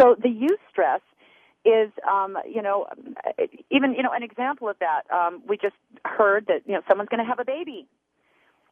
So 0.00 0.16
the 0.20 0.28
use 0.28 0.58
stress 0.70 1.00
is, 1.64 1.90
um, 2.10 2.36
you 2.48 2.60
know, 2.60 2.86
even 3.70 3.94
you 3.94 4.02
know 4.02 4.10
an 4.12 4.24
example 4.24 4.68
of 4.68 4.76
that. 4.80 5.02
Um, 5.14 5.42
we 5.48 5.56
just 5.56 5.76
heard 6.04 6.46
that 6.48 6.62
you 6.66 6.72
know 6.74 6.82
someone's 6.88 7.08
going 7.08 7.24
to 7.24 7.28
have 7.28 7.38
a 7.38 7.44
baby. 7.44 7.86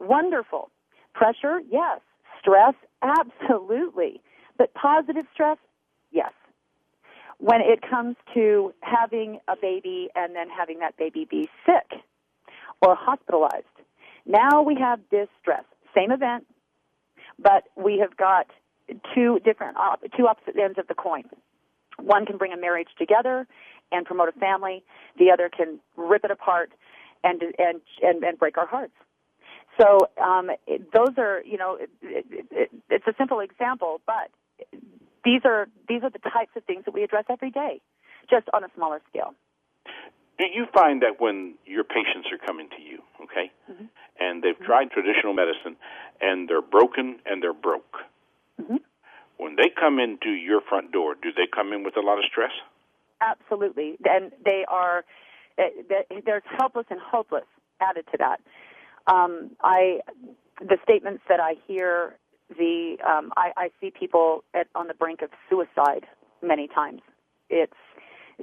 Wonderful. 0.01 0.71
Pressure, 1.15 1.61
yes. 1.71 2.01
Stress, 2.41 2.75
absolutely. 3.03 4.21
But 4.59 4.75
positive 4.75 5.27
stress, 5.33 5.59
yes 6.11 6.33
when 7.39 7.61
it 7.61 7.81
comes 7.89 8.17
to 8.35 8.73
having 8.81 9.41
a 9.49 9.57
baby 9.61 10.09
and 10.15 10.35
then 10.35 10.49
having 10.49 10.79
that 10.81 10.97
baby 10.97 11.27
be 11.29 11.49
sick 11.67 12.01
or 12.81 12.95
hospitalized. 12.95 13.65
Now 14.27 14.63
we 14.63 14.77
have 14.77 15.01
distress. 15.11 15.65
Same 15.95 16.13
event, 16.13 16.47
but 17.39 17.65
we 17.77 17.99
have 17.99 18.17
got 18.17 18.47
two 19.15 19.39
different, 19.45 19.77
two 20.17 20.27
opposite 20.27 20.57
ends 20.59 20.79
of 20.79 20.87
the 20.89 20.95
coin. 20.95 21.25
One 21.99 22.27
can 22.27 22.37
bring 22.37 22.53
a 22.53 22.57
marriage 22.57 22.89
together 22.99 23.47
and 23.91 24.07
promote 24.07 24.29
a 24.29 24.33
family. 24.33 24.83
The 25.19 25.31
other 25.31 25.49
can 25.49 25.79
rip 25.97 26.25
it 26.25 26.31
apart 26.31 26.73
and 27.23 27.43
and 27.43 27.81
and, 28.03 28.25
and 28.25 28.39
break 28.39 28.57
our 28.57 28.67
hearts. 28.67 28.95
So 29.81 30.09
um, 30.23 30.51
those 30.93 31.15
are, 31.17 31.43
you 31.45 31.57
know, 31.57 31.77
it, 31.81 31.91
it, 32.03 32.47
it, 32.51 32.71
it's 32.91 33.07
a 33.07 33.15
simple 33.17 33.41
example, 33.41 34.01
but 34.07 34.31
these 35.25 35.43
are 35.45 35.69
these 35.89 36.03
are 36.03 36.11
the 36.11 36.19
types 36.19 36.53
of 36.57 36.65
things 36.65 36.85
that 36.85 36.95
we 36.95 37.03
address 37.03 37.25
every 37.31 37.51
day, 37.51 37.81
just 38.29 38.47
on 38.53 38.65
a 38.65 38.69
smaller 38.75 39.01
scale. 39.09 39.35
Do 40.39 40.47
you 40.53 40.67
find 40.75 41.03
that 41.03 41.21
when 41.21 41.55
your 41.67 41.85
patients 41.85 42.29
are 42.33 42.39
coming 42.45 42.69
to 42.71 42.83
you, 42.83 42.99
okay, 43.23 43.53
mm-hmm. 43.71 43.85
and 44.19 44.43
they've 44.43 44.55
mm-hmm. 44.55 44.65
tried 44.65 44.91
traditional 44.91 45.35
medicine 45.35 45.77
and 46.21 46.49
they're 46.49 46.63
broken 46.63 47.19
and 47.27 47.43
they're 47.43 47.53
broke, 47.55 47.97
mm-hmm. 48.61 48.77
when 49.37 49.57
they 49.57 49.69
come 49.69 49.99
into 49.99 50.31
your 50.31 50.61
front 50.69 50.91
door, 50.91 51.15
do 51.15 51.31
they 51.37 51.47
come 51.53 51.73
in 51.73 51.85
with 51.85 51.97
a 51.97 52.01
lot 52.01 52.19
of 52.19 52.25
stress? 52.31 52.53
Absolutely, 53.21 53.99
and 54.05 54.33
they 54.45 54.65
are. 54.69 55.05
Eh, 55.59 55.69
there's 56.25 56.43
helpless 56.59 56.87
and 56.91 56.99
hopeless 56.99 57.45
added 57.81 58.07
to 58.11 58.19
that. 58.19 58.41
Um, 59.07 59.51
I, 59.61 60.01
the 60.61 60.79
statements 60.83 61.23
that 61.29 61.41
I 61.41 61.55
hear 61.67 62.17
the 62.57 62.97
um, 63.07 63.33
I, 63.37 63.53
I 63.57 63.71
see 63.81 63.91
people 63.91 64.45
at, 64.55 64.67
on 64.75 64.89
the 64.89 64.95
brink 64.95 65.23
of 65.23 65.31
suicide 65.49 66.07
many 66.43 66.69
times. 66.69 67.01
It's 67.51 67.73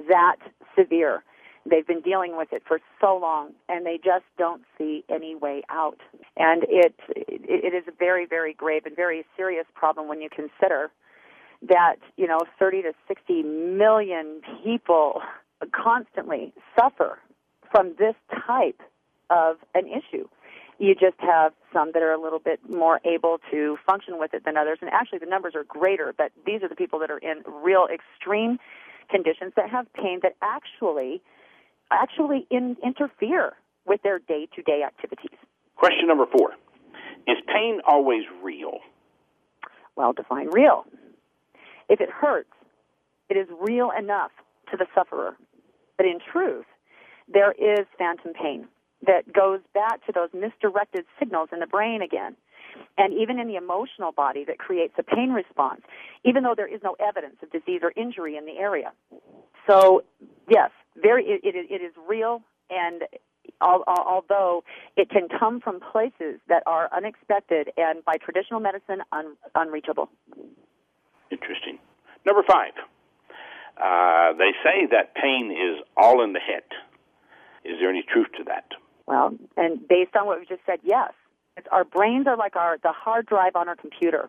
that 0.08 0.36
severe. 0.78 1.24
They've 1.68 1.86
been 1.86 2.00
dealing 2.00 2.36
with 2.36 2.52
it 2.52 2.62
for 2.66 2.80
so 3.00 3.18
long, 3.18 3.50
and 3.68 3.84
they 3.84 3.98
just 4.02 4.24
don't 4.38 4.62
see 4.78 5.04
any 5.10 5.34
way 5.34 5.62
out. 5.68 5.98
And 6.36 6.64
it 6.68 6.94
it 7.08 7.74
is 7.74 7.84
a 7.86 7.92
very 7.98 8.26
very 8.26 8.54
grave 8.54 8.86
and 8.86 8.96
very 8.96 9.24
serious 9.36 9.66
problem 9.74 10.08
when 10.08 10.20
you 10.20 10.28
consider 10.30 10.90
that 11.68 11.96
you 12.16 12.26
know 12.26 12.40
30 12.58 12.82
to 12.82 12.92
60 13.06 13.42
million 13.42 14.40
people 14.64 15.20
constantly 15.72 16.52
suffer 16.78 17.18
from 17.70 17.94
this 17.98 18.14
type 18.46 18.80
of 19.28 19.56
an 19.74 19.86
issue 19.86 20.26
you 20.80 20.94
just 20.94 21.18
have 21.18 21.52
some 21.74 21.92
that 21.92 22.02
are 22.02 22.10
a 22.10 22.20
little 22.20 22.38
bit 22.38 22.58
more 22.68 23.00
able 23.04 23.38
to 23.50 23.76
function 23.86 24.18
with 24.18 24.32
it 24.32 24.46
than 24.46 24.56
others. 24.56 24.78
And 24.80 24.90
actually, 24.90 25.18
the 25.18 25.26
numbers 25.26 25.54
are 25.54 25.64
greater, 25.64 26.14
but 26.16 26.32
these 26.46 26.62
are 26.62 26.68
the 26.68 26.74
people 26.74 26.98
that 27.00 27.10
are 27.10 27.18
in 27.18 27.42
real 27.62 27.86
extreme 27.92 28.58
conditions 29.10 29.52
that 29.56 29.68
have 29.68 29.92
pain 29.92 30.20
that 30.22 30.36
actually 30.42 31.20
actually 31.92 32.46
in, 32.50 32.76
interfere 32.82 33.52
with 33.84 34.00
their 34.02 34.20
day-to-day 34.20 34.82
activities. 34.86 35.36
Question 35.76 36.08
number 36.08 36.24
four: 36.26 36.52
Is 37.28 37.36
pain 37.46 37.80
always 37.86 38.22
real? 38.42 38.78
Well, 39.96 40.14
define 40.14 40.48
real. 40.50 40.84
If 41.90 42.00
it 42.00 42.08
hurts, 42.08 42.52
it 43.28 43.36
is 43.36 43.48
real 43.60 43.90
enough 43.90 44.30
to 44.70 44.78
the 44.78 44.86
sufferer. 44.94 45.36
But 45.98 46.06
in 46.06 46.20
truth, 46.32 46.64
there 47.28 47.52
is 47.52 47.86
phantom 47.98 48.32
pain 48.32 48.66
that 49.06 49.32
goes 49.32 49.60
back 49.72 50.04
to 50.06 50.12
those 50.12 50.28
misdirected 50.34 51.04
signals 51.18 51.48
in 51.52 51.60
the 51.60 51.66
brain 51.66 52.02
again. 52.02 52.36
And 52.96 53.12
even 53.14 53.38
in 53.38 53.48
the 53.48 53.56
emotional 53.56 54.12
body 54.12 54.44
that 54.44 54.58
creates 54.58 54.94
a 54.98 55.02
pain 55.02 55.30
response, 55.30 55.82
even 56.24 56.42
though 56.42 56.54
there 56.56 56.72
is 56.72 56.80
no 56.82 56.96
evidence 57.00 57.36
of 57.42 57.50
disease 57.50 57.80
or 57.82 57.92
injury 57.96 58.36
in 58.36 58.46
the 58.46 58.58
area. 58.58 58.92
So, 59.68 60.02
yes, 60.48 60.70
very, 61.00 61.24
it, 61.24 61.40
it, 61.44 61.70
it 61.70 61.82
is 61.82 61.92
real, 62.08 62.42
and 62.68 63.02
although 63.60 64.64
it 64.96 65.10
can 65.10 65.28
come 65.28 65.60
from 65.60 65.80
places 65.80 66.40
that 66.48 66.62
are 66.66 66.88
unexpected 66.94 67.70
and 67.76 68.04
by 68.04 68.14
traditional 68.22 68.60
medicine 68.60 69.02
un, 69.12 69.36
unreachable. 69.54 70.08
Interesting. 71.30 71.78
Number 72.24 72.42
five, 72.48 72.72
uh, 73.76 74.36
they 74.36 74.52
say 74.62 74.86
that 74.90 75.14
pain 75.14 75.50
is 75.50 75.82
all 75.96 76.22
in 76.22 76.32
the 76.32 76.40
head. 76.40 76.62
Is 77.64 77.78
there 77.80 77.90
any 77.90 78.02
truth 78.02 78.28
to 78.38 78.44
that? 78.44 78.64
Well, 79.06 79.36
and 79.56 79.86
based 79.88 80.16
on 80.16 80.26
what 80.26 80.38
we 80.38 80.46
just 80.46 80.62
said, 80.66 80.80
yes. 80.82 81.12
It's, 81.56 81.66
our 81.72 81.84
brains 81.84 82.26
are 82.26 82.36
like 82.36 82.56
our 82.56 82.78
the 82.82 82.92
hard 82.92 83.26
drive 83.26 83.56
on 83.56 83.68
our 83.68 83.76
computer, 83.76 84.28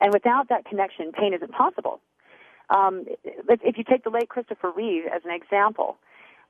and 0.00 0.12
without 0.12 0.48
that 0.48 0.64
connection, 0.64 1.12
pain 1.12 1.32
isn't 1.34 1.52
possible. 1.52 2.00
Um, 2.70 3.06
if, 3.24 3.78
you 3.78 3.84
take 3.84 4.04
the 4.04 4.10
late 4.10 4.28
Christopher 4.28 4.70
Reeve 4.70 5.04
as 5.06 5.22
an 5.24 5.30
example, 5.30 5.96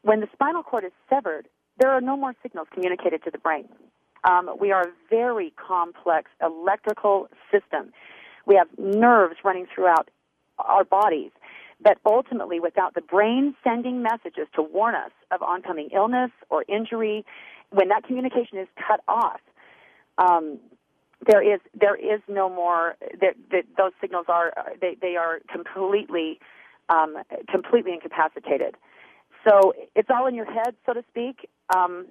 when 0.02 0.20
the 0.20 0.28
spinal 0.32 0.62
cord 0.62 0.84
is 0.84 0.92
severed, 1.08 1.46
there 1.78 1.90
are 1.90 2.00
no 2.00 2.16
more 2.16 2.34
signals 2.42 2.66
communicated 2.72 3.22
to 3.24 3.30
the 3.30 3.38
brain. 3.38 3.68
Um, 4.28 4.50
we 4.60 4.72
are 4.72 4.82
a 4.82 4.92
very 5.08 5.52
complex 5.56 6.30
electrical 6.42 7.28
system. 7.52 7.92
We 8.46 8.56
have 8.56 8.66
nerves 8.76 9.36
running 9.44 9.66
throughout 9.72 10.10
our 10.58 10.82
bodies. 10.82 11.30
But 11.80 11.98
ultimately, 12.04 12.58
without 12.58 12.94
the 12.94 13.00
brain 13.00 13.54
sending 13.62 14.02
messages 14.02 14.48
to 14.54 14.62
warn 14.62 14.94
us 14.94 15.12
of 15.30 15.42
oncoming 15.42 15.90
illness 15.94 16.30
or 16.50 16.64
injury 16.68 17.24
when 17.70 17.88
that 17.88 18.04
communication 18.04 18.58
is 18.58 18.66
cut 18.76 19.00
off, 19.06 19.40
um, 20.18 20.58
there 21.26 21.42
is 21.42 21.60
there 21.78 21.96
is 21.96 22.20
no 22.28 22.48
more 22.48 22.96
those 23.76 23.92
signals 24.00 24.26
are 24.28 24.52
they, 24.80 24.96
they 25.00 25.16
are 25.16 25.40
completely 25.52 26.38
um, 26.88 27.16
completely 27.50 27.92
incapacitated. 27.92 28.76
So 29.48 29.72
it's 29.94 30.08
all 30.10 30.26
in 30.26 30.34
your 30.34 30.46
head, 30.46 30.74
so 30.86 30.94
to 30.94 31.04
speak. 31.10 31.48
Um, 31.74 32.06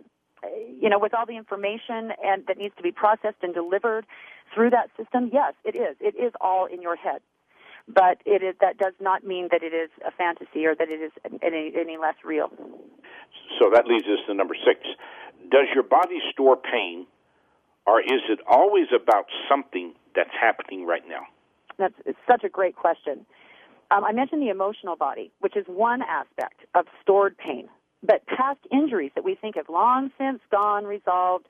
you 0.80 0.90
know, 0.90 1.00
with 1.00 1.14
all 1.14 1.26
the 1.26 1.36
information 1.36 2.12
and 2.24 2.46
that 2.48 2.58
needs 2.58 2.76
to 2.78 2.84
be 2.84 2.92
processed 2.92 3.38
and 3.42 3.54
delivered 3.54 4.06
through 4.54 4.70
that 4.70 4.90
system, 4.96 5.30
yes, 5.34 5.54
it 5.66 5.76
is. 5.76 5.98
It 6.00 6.16
is 6.16 6.32
all 6.40 6.66
in 6.66 6.82
your 6.82 6.96
head. 6.96 7.22
But 7.88 8.22
it 8.26 8.44
is 8.44 8.56
that 8.60 8.78
does 8.78 8.94
not 9.00 9.24
mean 9.24 9.48
that 9.52 9.64
it 9.64 9.74
is 9.74 9.90
a 10.06 10.12
fantasy 10.12 10.66
or 10.66 10.76
that 10.76 10.90
it 10.90 11.02
is 11.02 11.12
any, 11.42 11.72
any 11.80 11.98
less 11.98 12.16
real. 12.26 12.52
So 13.60 13.70
that 13.74 13.88
leads 13.88 14.06
us 14.06 14.20
to 14.28 14.34
number 14.34 14.56
six. 14.66 14.82
Does 15.50 15.68
your 15.74 15.84
body 15.84 16.20
store 16.32 16.58
pain, 16.58 17.08
or 17.86 18.02
is 18.02 18.22
it 18.30 18.40
always 18.50 18.88
about 18.94 19.26
something 19.50 19.94
that's 20.16 20.34
happening 20.40 20.86
right 20.86 21.04
now? 21.08 21.22
That's 21.78 21.96
such 22.30 22.44
a 22.44 22.50
great 22.50 22.76
question. 22.76 23.26
Um, 23.90 24.04
I 24.04 24.12
mentioned 24.12 24.42
the 24.42 24.50
emotional 24.50 24.98
body, 24.98 25.32
which 25.40 25.56
is 25.56 25.66
one 25.68 26.02
aspect 26.02 26.62
of 26.76 26.86
stored 27.02 27.38
pain. 27.38 27.70
But 28.04 28.26
past 28.28 28.60
injuries 28.72 29.12
that 29.16 29.24
we 29.24 29.36
think 29.36 29.56
have 29.56 29.70
long 29.70 30.12
since 30.18 30.40
gone, 30.52 30.86
resolved, 30.86 31.46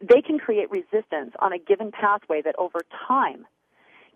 they 0.00 0.20
can 0.20 0.38
create 0.38 0.68
resistance 0.70 1.32
on 1.38 1.52
a 1.52 1.58
given 1.58 1.90
pathway 1.92 2.42
that 2.42 2.54
over 2.58 2.80
time 3.06 3.46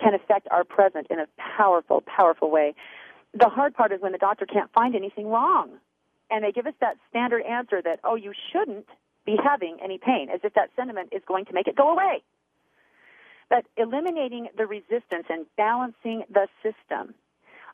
can 0.03 0.15
affect 0.15 0.49
our 0.51 0.65
present 0.65 1.07
in 1.11 1.19
a 1.19 1.27
powerful, 1.57 2.03
powerful 2.03 2.51
way. 2.51 2.75
The 3.35 3.49
hard 3.49 3.75
part 3.75 3.93
is 3.93 4.01
when 4.01 4.13
the 4.13 4.19
doctor 4.19 4.47
can't 4.47 4.73
find 4.73 4.95
anything 4.95 5.29
wrong. 5.29 5.71
And 6.31 6.45
they 6.45 6.53
give 6.53 6.67
us 6.67 6.75
that 6.81 6.97
standard 7.09 7.43
answer 7.43 7.83
that, 7.83 8.01
oh, 8.05 8.15
you 8.15 8.33
shouldn't 8.53 8.87
be 9.27 9.37
having 9.43 9.79
any 9.83 9.99
pain, 9.99 10.29
as 10.33 10.41
if 10.45 10.55
that 10.55 10.71
sentiment 10.77 11.11
is 11.13 11.23
going 11.27 11.45
to 11.47 11.53
make 11.53 11.67
it 11.67 11.77
go 11.77 11.91
away. 11.91 12.23
But 13.49 13.67
eliminating 13.77 14.49
the 14.57 14.67
resistance 14.67 15.27
and 15.29 15.45
balancing 15.57 16.23
the 16.31 16.47
system 16.63 17.15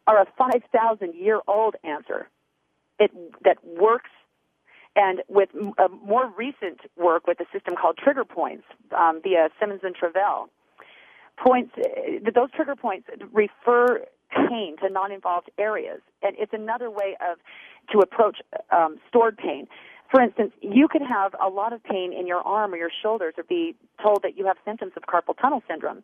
are 0.07 0.23
a 0.23 0.27
5,000 0.39 1.15
year 1.15 1.41
old 1.47 1.77
answer 1.85 2.29
it, 2.99 3.11
that 3.45 3.59
works 3.65 4.11
and 4.97 5.23
with 5.29 5.51
more 6.05 6.33
recent 6.39 6.81
work 6.97 7.27
with 7.27 7.39
a 7.41 7.45
system 7.53 7.75
called 7.77 7.99
trigger 7.99 8.25
points 8.25 8.65
um, 8.97 9.21
via 9.23 9.51
Simons 9.61 9.81
and 9.83 9.95
Travell, 9.95 10.49
points 11.37 11.72
those 12.35 12.51
trigger 12.55 12.77
points 12.77 13.09
refer 13.33 14.05
pain 14.31 14.77
to 14.83 14.90
non-involved 14.90 15.51
areas, 15.59 16.01
and 16.22 16.35
it's 16.38 16.53
another 16.53 16.90
way 16.90 17.16
of 17.20 17.38
to 17.92 18.01
approach 18.01 18.38
um, 18.70 18.99
stored 19.09 19.37
pain. 19.37 19.66
For 20.11 20.20
instance, 20.20 20.53
you 20.61 20.88
could 20.88 21.03
have 21.03 21.35
a 21.44 21.49
lot 21.49 21.72
of 21.72 21.83
pain 21.83 22.12
in 22.12 22.27
your 22.27 22.40
arm 22.40 22.72
or 22.75 22.77
your 22.77 22.90
shoulders, 23.03 23.35
or 23.37 23.44
be 23.44 23.75
told 24.03 24.22
that 24.22 24.37
you 24.37 24.46
have 24.46 24.57
symptoms 24.64 24.92
of 24.96 25.05
carpal 25.05 25.37
tunnel 25.40 25.62
syndrome 25.68 26.03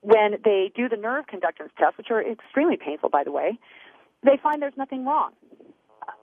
when 0.00 0.36
they 0.44 0.70
do 0.74 0.88
the 0.88 0.96
nerve 0.96 1.24
conductance 1.26 1.70
tests, 1.78 1.98
which 1.98 2.08
are 2.10 2.22
extremely 2.22 2.76
painful, 2.76 3.08
by 3.08 3.24
the 3.24 3.32
way, 3.32 3.58
they 4.22 4.38
find 4.42 4.62
there's 4.62 4.76
nothing 4.76 5.04
wrong. 5.04 5.32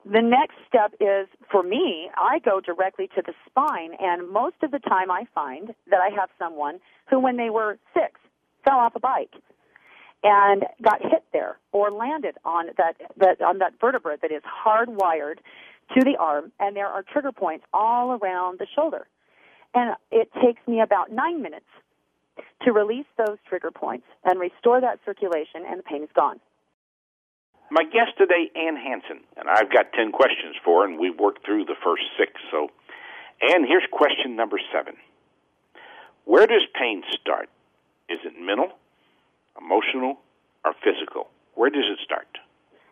The 0.06 0.22
next 0.22 0.56
step 0.68 0.94
is, 1.00 1.28
for 1.52 1.64
me, 1.64 2.10
I 2.16 2.38
go 2.40 2.62
directly 2.62 3.10
to 3.16 3.24
the 3.26 3.34
spine, 3.50 3.94
and 4.00 4.30
most 4.30 4.58
of 4.62 4.70
the 4.70 4.78
time 4.78 5.10
I 5.10 5.26
find 5.34 5.74
that 5.90 6.00
I 6.00 6.10
have 6.16 6.30
someone 6.38 6.80
who, 7.10 7.20
when 7.20 7.38
they 7.38 7.50
were 7.50 7.80
six, 7.92 8.20
fell 8.64 8.78
off 8.78 8.96
a 8.96 9.00
bike 9.00 9.34
and 10.24 10.64
got 10.82 11.02
hit 11.02 11.24
there 11.34 11.58
or 11.72 11.90
landed 11.90 12.36
on 12.46 12.68
that, 12.78 12.98
that 13.18 13.42
on 13.42 13.58
that 13.60 13.74
vertebra 13.82 14.18
that 14.22 14.32
is 14.32 14.44
hardwired 14.44 15.38
to 15.96 16.02
the 16.04 16.16
arm, 16.20 16.52
and 16.60 16.76
there 16.76 16.88
are 16.88 17.04
trigger 17.04 17.32
points 17.32 17.66
all 17.74 18.12
around 18.14 18.60
the 18.60 18.68
shoulder. 18.76 19.08
And 19.74 19.96
it 20.12 20.30
takes 20.44 20.62
me 20.68 20.82
about 20.82 21.12
nine 21.12 21.42
minutes 21.42 21.66
to 22.64 22.72
release 22.72 23.06
those 23.18 23.38
trigger 23.48 23.72
points 23.72 24.06
and 24.24 24.40
restore 24.40 24.82
that 24.82 25.00
circulation, 25.04 25.64
and 25.68 25.80
the 25.80 25.84
pain 25.84 26.04
is 26.04 26.10
gone. 26.16 26.40
My 27.72 27.84
guest 27.84 28.18
today, 28.18 28.52
Ann 28.56 28.76
Hanson, 28.76 29.22
and 29.38 29.50
I've 29.50 29.72
got 29.72 29.92
10 29.94 30.12
questions 30.12 30.56
for 30.64 30.82
her, 30.82 30.88
and 30.88 31.00
we've 31.00 31.18
worked 31.18 31.46
through 31.46 31.66
the 31.66 31.76
first 31.84 32.04
six. 32.18 32.34
So, 32.52 32.70
Ann, 33.42 33.66
here's 33.66 33.86
question 33.92 34.36
number 34.36 34.60
seven 34.72 34.96
Where 36.26 36.46
does 36.46 36.64
pain 36.80 37.04
start? 37.20 37.50
Is 38.08 38.20
it 38.24 38.34
mental, 38.40 38.70
emotional, 39.60 40.20
or 40.64 40.74
physical? 40.84 41.30
Where 41.56 41.70
does 41.70 41.86
it 41.92 42.00
start? 42.04 42.28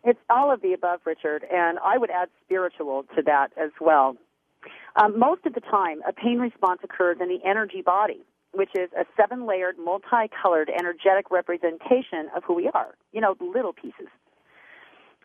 It's 0.03 0.19
all 0.29 0.51
of 0.51 0.61
the 0.61 0.73
above, 0.73 1.01
Richard, 1.05 1.45
and 1.51 1.77
I 1.79 1.97
would 1.97 2.09
add 2.09 2.29
spiritual 2.43 3.05
to 3.15 3.21
that 3.23 3.49
as 3.55 3.71
well. 3.79 4.17
Um, 4.95 5.17
most 5.17 5.45
of 5.45 5.53
the 5.53 5.61
time, 5.61 6.01
a 6.07 6.13
pain 6.13 6.39
response 6.39 6.81
occurs 6.83 7.17
in 7.21 7.29
the 7.29 7.39
energy 7.45 7.81
body 7.81 8.23
which 8.53 8.69
is 8.75 8.89
a 8.93 9.03
seven 9.17 9.45
layered, 9.47 9.77
multicolored, 9.77 10.69
energetic 10.69 11.31
representation 11.31 12.29
of 12.35 12.43
who 12.43 12.53
we 12.53 12.69
are. 12.73 12.95
You 13.11 13.19
know, 13.19 13.35
little 13.39 13.73
pieces. 13.73 14.07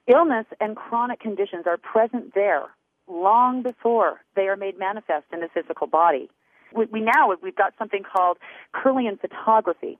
Illness 0.08 0.46
and 0.58 0.74
chronic 0.74 1.20
conditions 1.20 1.64
are 1.66 1.76
present 1.76 2.34
there 2.34 2.64
long 3.06 3.62
before 3.62 4.20
they 4.36 4.48
are 4.48 4.56
made 4.56 4.78
manifest 4.78 5.26
in 5.32 5.40
the 5.40 5.48
physical 5.52 5.86
body. 5.86 6.30
We, 6.74 6.86
we 6.86 7.00
now, 7.00 7.30
we've 7.42 7.56
got 7.56 7.74
something 7.78 8.02
called 8.02 8.38
Kirlian 8.74 9.20
photography, 9.20 9.98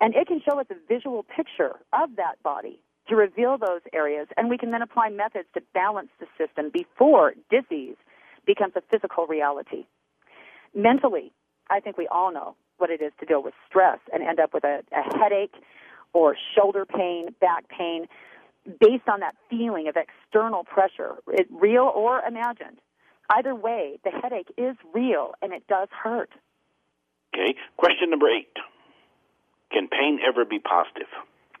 and 0.00 0.14
it 0.14 0.26
can 0.26 0.40
show 0.40 0.58
us 0.58 0.66
a 0.70 0.74
visual 0.88 1.22
picture 1.22 1.72
of 1.92 2.16
that 2.16 2.42
body 2.42 2.80
to 3.08 3.16
reveal 3.16 3.56
those 3.58 3.82
areas, 3.92 4.26
and 4.36 4.48
we 4.48 4.58
can 4.58 4.70
then 4.70 4.82
apply 4.82 5.10
methods 5.10 5.48
to 5.54 5.60
balance 5.74 6.08
the 6.18 6.26
system 6.38 6.70
before 6.72 7.34
disease 7.50 7.96
becomes 8.46 8.72
a 8.74 8.82
physical 8.90 9.26
reality. 9.26 9.86
Mentally, 10.74 11.32
I 11.70 11.80
think 11.80 11.98
we 11.98 12.08
all 12.08 12.32
know 12.32 12.56
what 12.78 12.90
it 12.90 13.00
is 13.00 13.12
to 13.20 13.26
deal 13.26 13.42
with 13.42 13.54
stress 13.68 13.98
and 14.12 14.22
end 14.22 14.40
up 14.40 14.52
with 14.54 14.64
a, 14.64 14.80
a 14.92 15.18
headache 15.18 15.54
or 16.12 16.36
shoulder 16.54 16.84
pain, 16.84 17.28
back 17.40 17.68
pain, 17.68 18.06
based 18.80 19.08
on 19.08 19.20
that 19.20 19.34
feeling 19.48 19.88
of 19.88 19.96
external 19.96 20.64
pressure, 20.64 21.16
it, 21.28 21.46
real 21.50 21.90
or 21.94 22.20
imagined. 22.20 22.78
Either 23.34 23.54
way, 23.54 23.98
the 24.04 24.10
headache 24.10 24.52
is 24.56 24.76
real 24.94 25.32
and 25.42 25.52
it 25.52 25.66
does 25.66 25.88
hurt. 25.90 26.30
Okay. 27.34 27.54
Question 27.76 28.10
number 28.10 28.28
eight 28.28 28.52
Can 29.72 29.88
pain 29.88 30.18
ever 30.26 30.44
be 30.44 30.58
positive? 30.58 31.08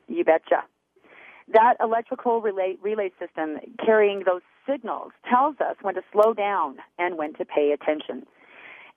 You 0.08 0.24
betcha. 0.24 0.64
That 1.52 1.74
electrical 1.80 2.40
relay, 2.40 2.76
relay 2.82 3.12
system 3.20 3.58
carrying 3.84 4.22
those 4.24 4.42
signals 4.68 5.12
tells 5.28 5.56
us 5.60 5.76
when 5.82 5.94
to 5.94 6.02
slow 6.12 6.34
down 6.34 6.78
and 6.98 7.16
when 7.16 7.34
to 7.34 7.44
pay 7.44 7.72
attention. 7.72 8.26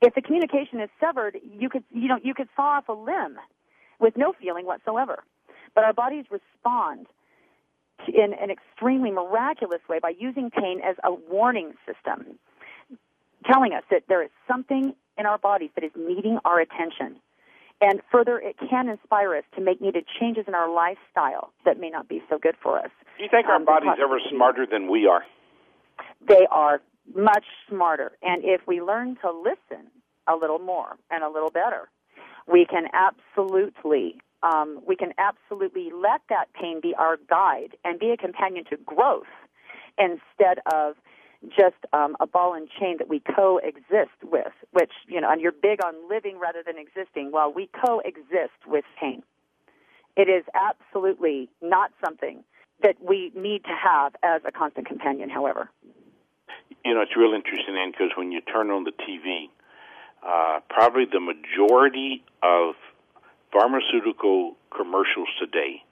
If 0.01 0.15
the 0.15 0.21
communication 0.21 0.79
is 0.79 0.89
severed, 0.99 1.37
you 1.43 1.69
could, 1.69 1.83
you 1.91 2.07
know, 2.07 2.17
you 2.23 2.33
could 2.33 2.47
saw 2.55 2.77
off 2.77 2.89
a 2.89 2.93
limb 2.93 3.37
with 3.99 4.15
no 4.15 4.33
feeling 4.39 4.65
whatsoever. 4.65 5.23
But 5.75 5.83
our 5.83 5.93
bodies 5.93 6.25
respond 6.31 7.07
in 8.07 8.33
an 8.33 8.49
extremely 8.49 9.11
miraculous 9.11 9.81
way 9.89 9.99
by 9.99 10.13
using 10.17 10.49
pain 10.49 10.81
as 10.83 10.95
a 11.03 11.13
warning 11.13 11.73
system, 11.85 12.37
telling 13.45 13.73
us 13.73 13.83
that 13.91 14.03
there 14.07 14.23
is 14.23 14.29
something 14.47 14.93
in 15.17 15.25
our 15.25 15.37
bodies 15.37 15.69
that 15.75 15.83
is 15.83 15.91
needing 15.95 16.39
our 16.45 16.59
attention. 16.59 17.19
And 17.81 18.01
further, 18.11 18.39
it 18.39 18.57
can 18.69 18.89
inspire 18.89 19.35
us 19.35 19.43
to 19.55 19.61
make 19.61 19.79
needed 19.79 20.05
changes 20.19 20.45
in 20.47 20.55
our 20.55 20.69
lifestyle 20.69 21.53
that 21.65 21.79
may 21.79 21.89
not 21.89 22.09
be 22.09 22.21
so 22.29 22.37
good 22.37 22.55
for 22.61 22.77
us. 22.77 22.89
Do 23.17 23.23
you 23.23 23.29
think 23.29 23.47
our 23.47 23.55
um, 23.55 23.65
body's 23.65 23.99
ever 24.01 24.19
smarter 24.29 24.65
than 24.69 24.89
we 24.91 25.07
are? 25.07 25.23
They 26.27 26.45
are 26.51 26.81
much 27.15 27.45
smarter. 27.69 28.11
And 28.21 28.43
if 28.43 28.61
we 28.67 28.81
learn 28.81 29.17
to 29.21 29.31
listen 29.31 29.87
a 30.27 30.35
little 30.35 30.59
more 30.59 30.97
and 31.09 31.23
a 31.23 31.29
little 31.29 31.49
better, 31.49 31.89
we 32.47 32.65
can 32.65 32.87
absolutely 32.93 34.15
um, 34.43 34.81
we 34.87 34.95
can 34.95 35.13
absolutely 35.17 35.89
let 35.93 36.21
that 36.29 36.45
pain 36.53 36.79
be 36.81 36.93
our 36.97 37.17
guide 37.29 37.75
and 37.83 37.99
be 37.99 38.11
a 38.11 38.17
companion 38.17 38.65
to 38.69 38.77
growth 38.77 39.27
instead 39.97 40.59
of 40.71 40.95
just 41.47 41.77
um, 41.93 42.17
a 42.19 42.27
ball 42.27 42.53
and 42.53 42.67
chain 42.79 42.97
that 42.97 43.07
we 43.07 43.21
coexist 43.21 44.19
with, 44.23 44.51
which, 44.71 44.91
you 45.07 45.21
know, 45.21 45.31
and 45.31 45.41
you're 45.41 45.53
big 45.53 45.83
on 45.83 45.93
living 46.09 46.37
rather 46.39 46.63
than 46.65 46.75
existing. 46.77 47.31
Well, 47.31 47.51
we 47.53 47.69
coexist 47.85 48.67
with 48.67 48.85
pain. 48.99 49.23
It 50.17 50.27
is 50.27 50.43
absolutely 50.53 51.49
not 51.61 51.91
something 52.03 52.43
that 52.81 52.95
we 53.01 53.31
need 53.35 53.63
to 53.65 53.75
have 53.75 54.15
as 54.23 54.41
a 54.45 54.51
constant 54.51 54.87
companion, 54.87 55.29
however 55.29 55.69
you 56.85 56.93
know, 56.93 57.01
it's 57.01 57.15
real 57.15 57.33
interesting, 57.33 57.75
because 57.91 58.11
when 58.17 58.31
you 58.31 58.41
turn 58.41 58.69
on 58.71 58.83
the 58.83 58.91
TV, 58.91 59.49
uh, 60.25 60.59
probably 60.69 61.05
the 61.05 61.19
majority 61.19 62.23
of 62.43 62.75
pharmaceutical 63.51 64.55
commercials 64.75 65.27
today 65.39 65.83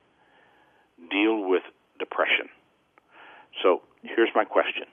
deal 1.11 1.47
with 1.47 1.63
depression. 1.99 2.49
So 3.61 3.81
here's 4.03 4.29
my 4.35 4.45
question 4.45 4.85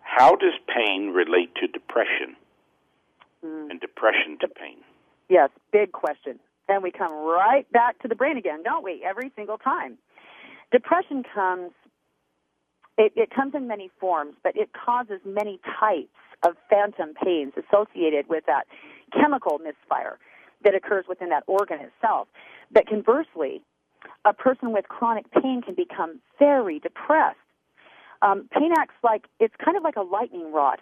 How 0.00 0.36
does 0.36 0.54
pain 0.68 1.10
relate 1.14 1.54
to 1.56 1.66
depression 1.66 2.36
mm. 3.44 3.70
and 3.70 3.80
depression 3.80 4.38
to 4.40 4.48
pain? 4.48 4.78
Yes, 5.28 5.50
big 5.72 5.92
question. 5.92 6.38
And 6.68 6.82
we 6.82 6.90
come 6.90 7.12
right 7.12 7.70
back 7.72 8.00
to 8.02 8.08
the 8.08 8.14
brain 8.14 8.36
again, 8.36 8.62
don't 8.62 8.84
we? 8.84 9.04
Every 9.04 9.32
single 9.36 9.58
time. 9.58 9.98
Depression 10.70 11.22
comes 11.34 11.72
it, 12.98 13.12
it 13.16 13.30
comes 13.34 13.54
in 13.54 13.66
many 13.66 13.90
forms, 13.98 14.34
but 14.42 14.56
it 14.56 14.70
causes 14.72 15.20
many 15.24 15.60
types 15.80 16.12
of 16.46 16.56
phantom 16.68 17.14
pains 17.14 17.52
associated 17.56 18.28
with 18.28 18.44
that 18.46 18.66
chemical 19.12 19.58
misfire 19.58 20.18
that 20.64 20.74
occurs 20.74 21.04
within 21.08 21.28
that 21.30 21.44
organ 21.46 21.78
itself. 21.80 22.28
But 22.70 22.86
conversely, 22.86 23.62
a 24.24 24.32
person 24.32 24.72
with 24.72 24.88
chronic 24.88 25.30
pain 25.30 25.62
can 25.62 25.74
become 25.74 26.20
very 26.38 26.78
depressed. 26.78 27.38
Um, 28.20 28.48
pain 28.56 28.70
acts 28.78 28.94
like 29.02 29.24
it's 29.40 29.54
kind 29.62 29.76
of 29.76 29.82
like 29.82 29.96
a 29.96 30.02
lightning 30.02 30.52
rod, 30.52 30.78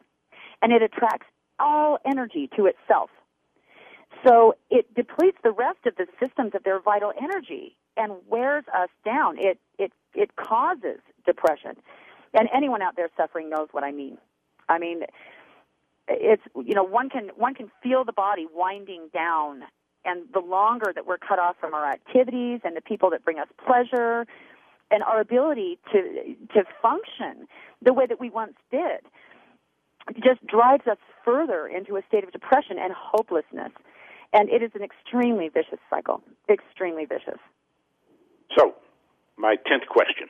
and 0.62 0.72
it 0.72 0.82
attracts 0.82 1.26
all 1.58 1.98
energy 2.04 2.48
to 2.56 2.66
itself. 2.66 3.10
So 4.26 4.54
it 4.70 4.92
depletes 4.94 5.38
the 5.42 5.52
rest 5.52 5.78
of 5.86 5.96
the 5.96 6.06
systems 6.18 6.52
of 6.54 6.64
their 6.64 6.80
vital 6.80 7.12
energy 7.20 7.76
and 7.96 8.12
wears 8.28 8.64
us 8.76 8.88
down. 9.04 9.38
It 9.38 9.58
it 9.78 9.92
it 10.14 10.36
causes 10.36 11.00
depression, 11.24 11.76
and 12.34 12.48
anyone 12.54 12.82
out 12.82 12.96
there 12.96 13.08
suffering 13.16 13.48
knows 13.48 13.68
what 13.72 13.84
I 13.84 13.92
mean. 13.92 14.18
I 14.68 14.78
mean, 14.78 15.02
it's 16.10 16.42
you 16.54 16.74
know 16.74 16.84
one 16.84 17.08
can 17.08 17.30
one 17.36 17.54
can 17.54 17.70
feel 17.82 18.04
the 18.04 18.12
body 18.12 18.46
winding 18.52 19.08
down. 19.12 19.62
And 20.02 20.22
the 20.32 20.40
longer 20.40 20.92
that 20.94 21.06
we're 21.06 21.18
cut 21.18 21.38
off 21.38 21.56
from 21.60 21.74
our 21.74 21.86
activities 21.86 22.60
and 22.64 22.74
the 22.74 22.80
people 22.80 23.10
that 23.10 23.22
bring 23.22 23.38
us 23.38 23.48
pleasure 23.66 24.26
and 24.90 25.02
our 25.02 25.20
ability 25.20 25.78
to 25.92 26.36
to 26.54 26.64
function 26.80 27.46
the 27.82 27.92
way 27.92 28.06
that 28.06 28.18
we 28.18 28.30
once 28.30 28.54
did 28.70 29.00
just 30.24 30.44
drives 30.46 30.86
us 30.86 30.96
further 31.24 31.66
into 31.66 31.96
a 31.96 32.02
state 32.08 32.24
of 32.24 32.32
depression 32.32 32.78
and 32.78 32.92
hopelessness. 32.96 33.72
And 34.32 34.48
it 34.48 34.62
is 34.62 34.70
an 34.74 34.82
extremely 34.82 35.48
vicious 35.48 35.78
cycle. 35.90 36.22
Extremely 36.48 37.04
vicious. 37.04 37.38
So 38.56 38.74
my 39.36 39.56
10th 39.56 39.86
question. 39.88 40.28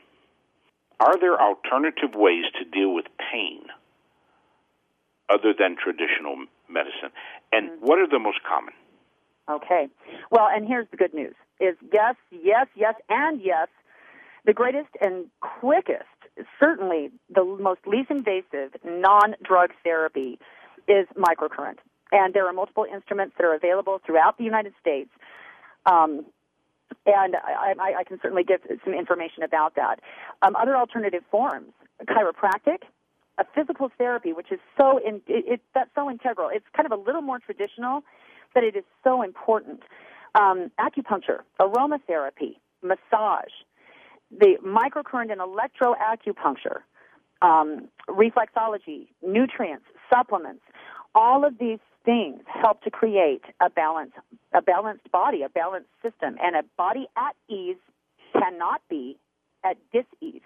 Are 0.98 1.18
there 1.18 1.40
alternative 1.40 2.10
ways 2.14 2.44
to 2.58 2.64
deal 2.64 2.94
with 2.94 3.06
pain 3.32 3.62
other 5.32 5.54
than 5.56 5.76
traditional 5.76 6.36
medicine 6.68 7.14
and 7.52 7.70
mm-hmm. 7.70 7.86
what 7.86 7.98
are 7.98 8.08
the 8.08 8.18
most 8.18 8.42
common 8.42 8.74
Okay. 9.50 9.88
Well, 10.30 10.48
and 10.48 10.66
here's 10.66 10.86
the 10.90 10.96
good 10.96 11.14
news: 11.14 11.34
is 11.60 11.76
yes, 11.92 12.14
yes, 12.30 12.66
yes, 12.76 12.94
and 13.08 13.40
yes. 13.42 13.68
The 14.46 14.54
greatest 14.54 14.88
and 15.02 15.26
quickest, 15.40 16.04
certainly 16.58 17.10
the 17.34 17.44
most 17.44 17.80
least 17.86 18.10
invasive 18.10 18.74
non-drug 18.84 19.70
therapy 19.84 20.38
is 20.88 21.06
microcurrent, 21.14 21.76
and 22.10 22.32
there 22.32 22.46
are 22.48 22.52
multiple 22.52 22.86
instruments 22.90 23.34
that 23.36 23.44
are 23.44 23.54
available 23.54 24.00
throughout 24.06 24.38
the 24.38 24.44
United 24.44 24.72
States. 24.80 25.10
Um, 25.84 26.24
and 27.04 27.36
I, 27.36 27.74
I, 27.78 27.94
I, 28.00 28.04
can 28.04 28.18
certainly 28.22 28.44
give 28.44 28.60
some 28.84 28.94
information 28.94 29.42
about 29.42 29.74
that. 29.76 30.00
Um, 30.42 30.56
other 30.56 30.76
alternative 30.76 31.22
forms, 31.30 31.72
chiropractic, 32.04 32.82
a 33.40 33.44
physical 33.54 33.90
therapy, 33.98 34.32
which 34.32 34.52
is 34.52 34.60
so 34.76 34.98
in, 34.98 35.16
it, 35.26 35.44
it, 35.46 35.60
that's 35.74 35.90
so 35.94 36.10
integral. 36.10 36.50
It's 36.52 36.66
kind 36.76 36.86
of 36.90 36.92
a 36.92 37.02
little 37.02 37.22
more 37.22 37.38
traditional 37.38 38.04
but 38.54 38.64
it 38.64 38.76
is 38.76 38.84
so 39.04 39.22
important. 39.22 39.80
Um, 40.34 40.70
acupuncture, 40.78 41.40
aromatherapy, 41.60 42.56
massage, 42.82 43.52
the 44.30 44.56
microcurrent 44.64 45.32
and 45.32 45.40
electroacupuncture, 45.40 46.80
um, 47.42 47.88
reflexology, 48.08 49.08
nutrients, 49.22 49.86
supplements, 50.12 50.62
all 51.14 51.44
of 51.44 51.58
these 51.58 51.80
things 52.04 52.42
help 52.46 52.82
to 52.82 52.90
create 52.90 53.42
a 53.60 53.68
balance, 53.68 54.12
a 54.54 54.62
balanced 54.62 55.10
body, 55.10 55.42
a 55.42 55.48
balanced 55.48 55.90
system, 56.02 56.36
and 56.40 56.54
a 56.54 56.62
body 56.76 57.08
at 57.16 57.34
ease 57.48 57.76
cannot 58.32 58.80
be 58.88 59.18
at 59.64 59.76
dis-ease. 59.92 60.42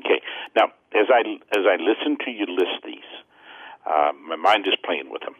Okay. 0.00 0.20
Now, 0.54 0.72
as 0.94 1.06
I 1.12 1.20
as 1.56 1.64
I 1.66 1.76
listen 1.76 2.18
to 2.24 2.30
you 2.30 2.46
list 2.46 2.84
these, 2.84 3.10
uh, 3.86 4.12
my 4.26 4.36
mind 4.36 4.66
is 4.66 4.74
playing 4.84 5.10
with 5.10 5.22
them. 5.22 5.36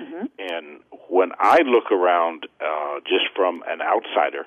Mm-hmm. 0.00 0.26
And 0.38 0.80
when 1.08 1.30
I 1.38 1.60
look 1.62 1.92
around 1.92 2.46
uh, 2.60 3.00
just 3.06 3.26
from 3.36 3.62
an 3.66 3.80
outsider, 3.80 4.46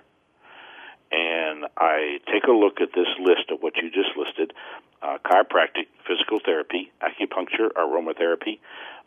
and 1.12 1.66
I 1.78 2.20
take 2.32 2.44
a 2.48 2.52
look 2.52 2.82
at 2.82 2.90
this 2.94 3.08
list 3.20 3.50
of 3.52 3.60
what 3.62 3.78
you 3.78 3.90
just 3.90 4.12
listed 4.18 4.54
uh, 5.02 5.18
chiropractic, 5.26 5.88
physical 6.08 6.40
therapy, 6.44 6.92
acupuncture, 7.02 7.70
aromatherapy, 7.78 8.60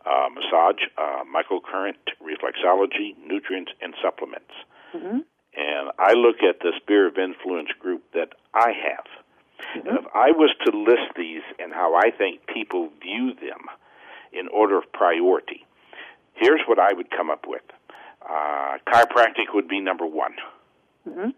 uh, 0.07 0.29
massage, 0.33 0.83
uh, 0.97 1.25
microcurrent, 1.29 2.01
reflexology, 2.23 3.17
nutrients, 3.27 3.73
and 3.83 3.95
supplements. 4.03 4.53
Mm-hmm. 4.95 5.19
And 5.57 5.91
I 5.99 6.13
look 6.15 6.37
at 6.43 6.61
the 6.61 6.73
sphere 6.81 7.09
of 7.09 7.19
influence 7.19 7.71
group 7.79 8.03
that 8.15 8.31
I 8.55 8.73
have. 8.89 9.05
If 9.75 10.05
I 10.15 10.31
was 10.33 10.55
to 10.67 10.77
list 10.77 11.15
these 11.17 11.43
and 11.59 11.73
how 11.73 11.95
I 11.95 12.11
think 12.11 12.47
people 12.47 12.89
view 13.01 13.35
them 13.35 13.67
in 14.33 14.49
order 14.49 14.79
of 14.79 14.93
priority, 14.93 15.67
Here's 16.41 16.63
what 16.67 16.79
I 16.79 16.93
would 16.95 17.11
come 17.11 17.31
up 17.31 17.45
with. 17.47 17.63
Uh, 18.23 18.79
chiropractic 18.89 19.55
would 19.55 19.69
be 19.69 19.81
number 19.81 20.07
one. 20.07 20.33
Mm-hmm. 21.07 21.31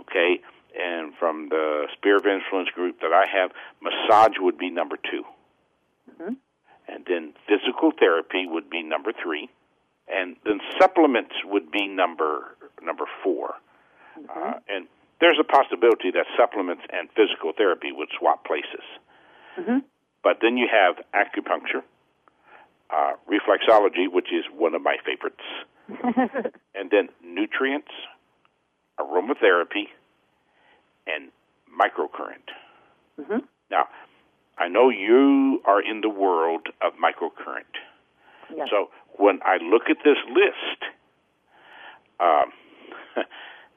Okay, 0.00 0.40
and 0.78 1.12
from 1.18 1.48
the 1.50 1.86
Sphere 1.96 2.16
of 2.16 2.26
Influence 2.26 2.70
group 2.70 3.00
that 3.00 3.12
I 3.12 3.26
have, 3.26 3.50
massage 3.82 4.38
would 4.38 4.56
be 4.56 4.70
number 4.70 4.96
2 4.96 5.22
mm-hmm. 6.12 6.32
and 6.88 7.04
then 7.06 7.34
physical 7.46 7.92
therapy 7.98 8.46
would 8.46 8.70
be 8.70 8.82
number 8.82 9.12
three, 9.12 9.50
and 10.08 10.36
then 10.44 10.60
supplements 10.80 11.34
would 11.44 11.70
be 11.70 11.86
number 11.86 12.56
number 12.82 13.04
4 13.22 13.50
and 13.50 13.54
there's 15.20 15.38
a 15.38 15.44
possibility 15.44 16.10
that 16.12 16.26
supplements 16.36 16.82
and 16.90 17.08
physical 17.14 17.52
therapy 17.56 17.92
would 17.92 18.08
swap 18.18 18.44
places. 18.44 18.84
Mm-hmm. 19.58 19.78
But 20.22 20.38
then 20.42 20.56
you 20.56 20.66
have 20.70 20.96
acupuncture, 21.14 21.82
uh, 22.90 23.12
reflexology, 23.28 24.10
which 24.10 24.28
is 24.32 24.44
one 24.54 24.74
of 24.74 24.82
my 24.82 24.96
favorites, 25.04 25.44
and 26.74 26.90
then 26.90 27.08
nutrients, 27.24 27.90
aromatherapy, 28.98 29.88
and 31.06 31.30
microcurrent. 31.68 32.48
Mm-hmm. 33.20 33.38
Now, 33.70 33.86
I 34.58 34.68
know 34.68 34.90
you 34.90 35.62
are 35.64 35.82
in 35.82 36.00
the 36.00 36.08
world 36.08 36.68
of 36.82 36.92
microcurrent. 36.94 37.76
Yes. 38.54 38.68
So 38.70 38.90
when 39.18 39.40
I 39.44 39.56
look 39.62 39.84
at 39.88 39.98
this 40.04 40.18
list, 40.28 40.92
um, 42.20 42.52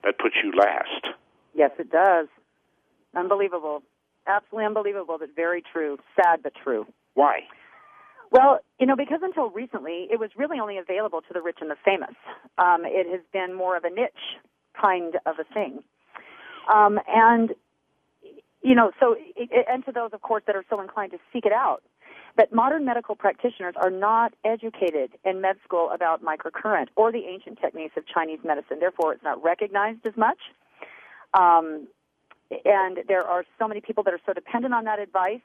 that 0.03 0.17
puts 0.19 0.35
you 0.43 0.51
last. 0.57 1.15
Yes, 1.53 1.71
it 1.79 1.91
does. 1.91 2.27
Unbelievable. 3.15 3.83
Absolutely 4.27 4.65
unbelievable, 4.65 5.17
but 5.19 5.29
very 5.35 5.61
true. 5.61 5.97
Sad, 6.15 6.41
but 6.41 6.53
true. 6.63 6.85
Why? 7.13 7.41
Well, 8.31 8.59
you 8.79 8.87
know, 8.87 8.95
because 8.95 9.19
until 9.21 9.49
recently, 9.51 10.07
it 10.11 10.19
was 10.19 10.31
really 10.35 10.59
only 10.59 10.77
available 10.77 11.21
to 11.21 11.33
the 11.33 11.41
rich 11.41 11.57
and 11.61 11.69
the 11.69 11.75
famous. 11.85 12.15
Um, 12.57 12.81
it 12.83 13.07
has 13.11 13.21
been 13.31 13.53
more 13.53 13.77
of 13.77 13.83
a 13.83 13.89
niche 13.89 14.39
kind 14.79 15.15
of 15.25 15.35
a 15.39 15.53
thing. 15.53 15.83
Um, 16.73 16.99
and, 17.07 17.51
you 18.63 18.73
know, 18.73 18.91
so, 18.99 19.15
it, 19.35 19.65
and 19.69 19.85
to 19.85 19.91
those, 19.91 20.11
of 20.13 20.21
course, 20.21 20.43
that 20.47 20.55
are 20.55 20.65
so 20.69 20.81
inclined 20.81 21.11
to 21.11 21.19
seek 21.31 21.45
it 21.45 21.53
out. 21.53 21.83
But 22.35 22.51
modern 22.51 22.85
medical 22.85 23.15
practitioners 23.15 23.75
are 23.77 23.91
not 23.91 24.33
educated 24.43 25.11
in 25.23 25.39
med 25.41 25.57
school 25.63 25.91
about 25.93 26.23
microcurrent 26.23 26.87
or 26.95 27.11
the 27.11 27.25
ancient 27.25 27.59
techniques 27.61 27.95
of 27.97 28.07
Chinese 28.07 28.39
medicine. 28.43 28.77
Therefore, 28.79 29.13
it's 29.13 29.23
not 29.23 29.43
recognized 29.43 30.07
as 30.07 30.17
much. 30.17 30.39
Um, 31.33 31.87
and 32.65 32.99
there 33.07 33.23
are 33.23 33.45
so 33.57 33.67
many 33.67 33.81
people 33.81 34.03
that 34.03 34.13
are 34.13 34.19
so 34.25 34.33
dependent 34.33 34.73
on 34.73 34.83
that 34.85 34.99
advice 34.99 35.41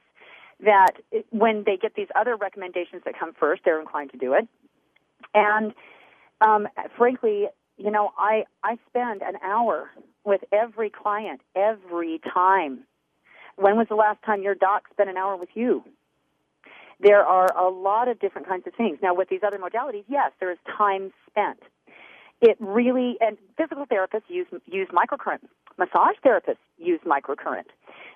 that 0.61 0.93
it, 1.11 1.25
when 1.31 1.63
they 1.65 1.77
get 1.77 1.95
these 1.95 2.07
other 2.15 2.35
recommendations 2.35 3.01
that 3.05 3.17
come 3.17 3.33
first, 3.33 3.61
they're 3.65 3.79
inclined 3.79 4.11
to 4.11 4.17
do 4.17 4.33
it. 4.33 4.47
And 5.33 5.73
um, 6.41 6.67
frankly, 6.97 7.47
you 7.77 7.91
know, 7.91 8.11
I 8.17 8.43
I 8.63 8.77
spend 8.89 9.21
an 9.21 9.35
hour 9.43 9.89
with 10.23 10.41
every 10.51 10.89
client 10.89 11.41
every 11.55 12.19
time. 12.33 12.79
When 13.55 13.77
was 13.77 13.87
the 13.89 13.95
last 13.95 14.21
time 14.23 14.41
your 14.41 14.55
doc 14.55 14.83
spent 14.91 15.09
an 15.09 15.17
hour 15.17 15.35
with 15.35 15.49
you? 15.53 15.83
There 17.01 17.25
are 17.25 17.47
a 17.57 17.69
lot 17.69 18.09
of 18.09 18.19
different 18.19 18.47
kinds 18.47 18.67
of 18.67 18.73
things. 18.73 18.99
Now, 19.01 19.13
with 19.13 19.29
these 19.29 19.41
other 19.45 19.57
modalities, 19.57 20.03
yes, 20.09 20.31
there 20.39 20.51
is 20.51 20.57
time 20.77 21.11
spent. 21.29 21.59
It 22.41 22.55
really, 22.59 23.17
and 23.19 23.37
physical 23.57 23.85
therapists 23.85 24.29
use 24.29 24.47
use 24.65 24.87
microcurrent. 24.93 25.41
Massage 25.77 26.15
therapists 26.25 26.57
use 26.77 26.99
microcurrent. 27.05 27.65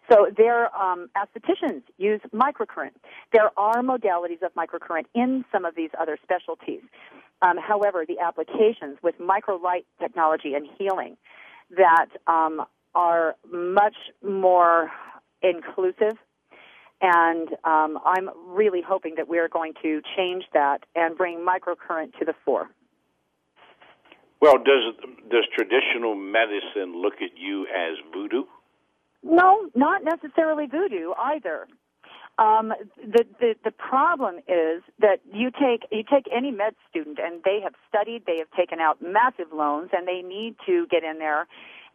So 0.10 0.28
their 0.36 0.74
um, 0.76 1.10
aestheticians 1.18 1.84
use 1.98 2.22
microcurrent. 2.34 2.92
There 3.32 3.52
are 3.58 3.82
modalities 3.82 4.42
of 4.42 4.54
microcurrent 4.56 5.06
in 5.14 5.44
some 5.52 5.66
of 5.66 5.76
these 5.76 5.90
other 6.00 6.18
specialties. 6.24 6.82
Um, 7.42 7.58
however, 7.58 8.06
the 8.08 8.20
applications 8.20 8.98
with 9.02 9.16
microlight 9.20 9.86
technology 10.00 10.54
and 10.54 10.68
healing 10.78 11.18
that 11.76 12.08
um, 12.28 12.66
are 12.96 13.36
much 13.52 13.96
more 14.22 14.92
inclusive 15.42 16.18
and 17.04 17.50
um, 17.66 18.00
I'm 18.06 18.30
really 18.48 18.82
hoping 18.82 19.16
that 19.18 19.28
we're 19.28 19.50
going 19.50 19.74
to 19.84 20.02
change 20.16 20.46
that 20.54 20.86
and 20.96 21.18
bring 21.18 21.46
microcurrent 21.46 22.18
to 22.18 22.26
the 22.26 22.34
fore. 22.46 22.70
Well, 24.44 24.58
does 24.58 24.94
does 25.32 25.46
traditional 25.56 26.16
medicine 26.16 27.02
look 27.02 27.22
at 27.22 27.38
you 27.38 27.66
as 27.68 27.96
voodoo? 28.12 28.44
No, 29.24 29.70
not 29.74 30.04
necessarily 30.04 30.66
voodoo 30.66 31.14
either. 31.18 31.66
Um, 32.38 32.74
the, 32.98 33.24
the 33.40 33.56
the 33.64 33.72
problem 33.72 34.40
is 34.40 34.84
that 35.00 35.20
you 35.32 35.50
take 35.50 35.88
you 35.92 36.04
take 36.04 36.26
any 36.30 36.52
med 36.52 36.74
student 36.90 37.20
and 37.24 37.42
they 37.46 37.62
have 37.64 37.72
studied, 37.88 38.24
they 38.28 38.40
have 38.40 38.52
taken 38.52 38.82
out 38.82 39.02
massive 39.02 39.54
loans, 39.54 39.92
and 39.94 40.06
they 40.06 40.22
need 40.28 40.58
to 40.66 40.88
get 40.92 41.06
in 41.06 41.20
there 41.20 41.48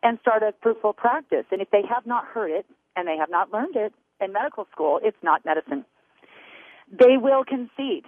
and 0.02 0.18
start 0.22 0.42
a 0.42 0.54
fruitful 0.62 0.94
practice. 0.94 1.44
And 1.52 1.61
if 1.61 1.70
they 1.70 1.82
have 1.87 2.06
not 2.06 2.24
heard 2.24 2.50
it 2.50 2.64
and 2.96 3.06
they 3.06 3.18
have 3.18 3.28
not 3.28 3.52
learned 3.52 3.76
it 3.76 3.92
in 4.22 4.32
medical 4.32 4.66
school, 4.72 5.00
it's 5.02 5.22
not 5.22 5.44
medicine. 5.44 5.84
They 6.90 7.18
will 7.18 7.44
concede 7.44 8.06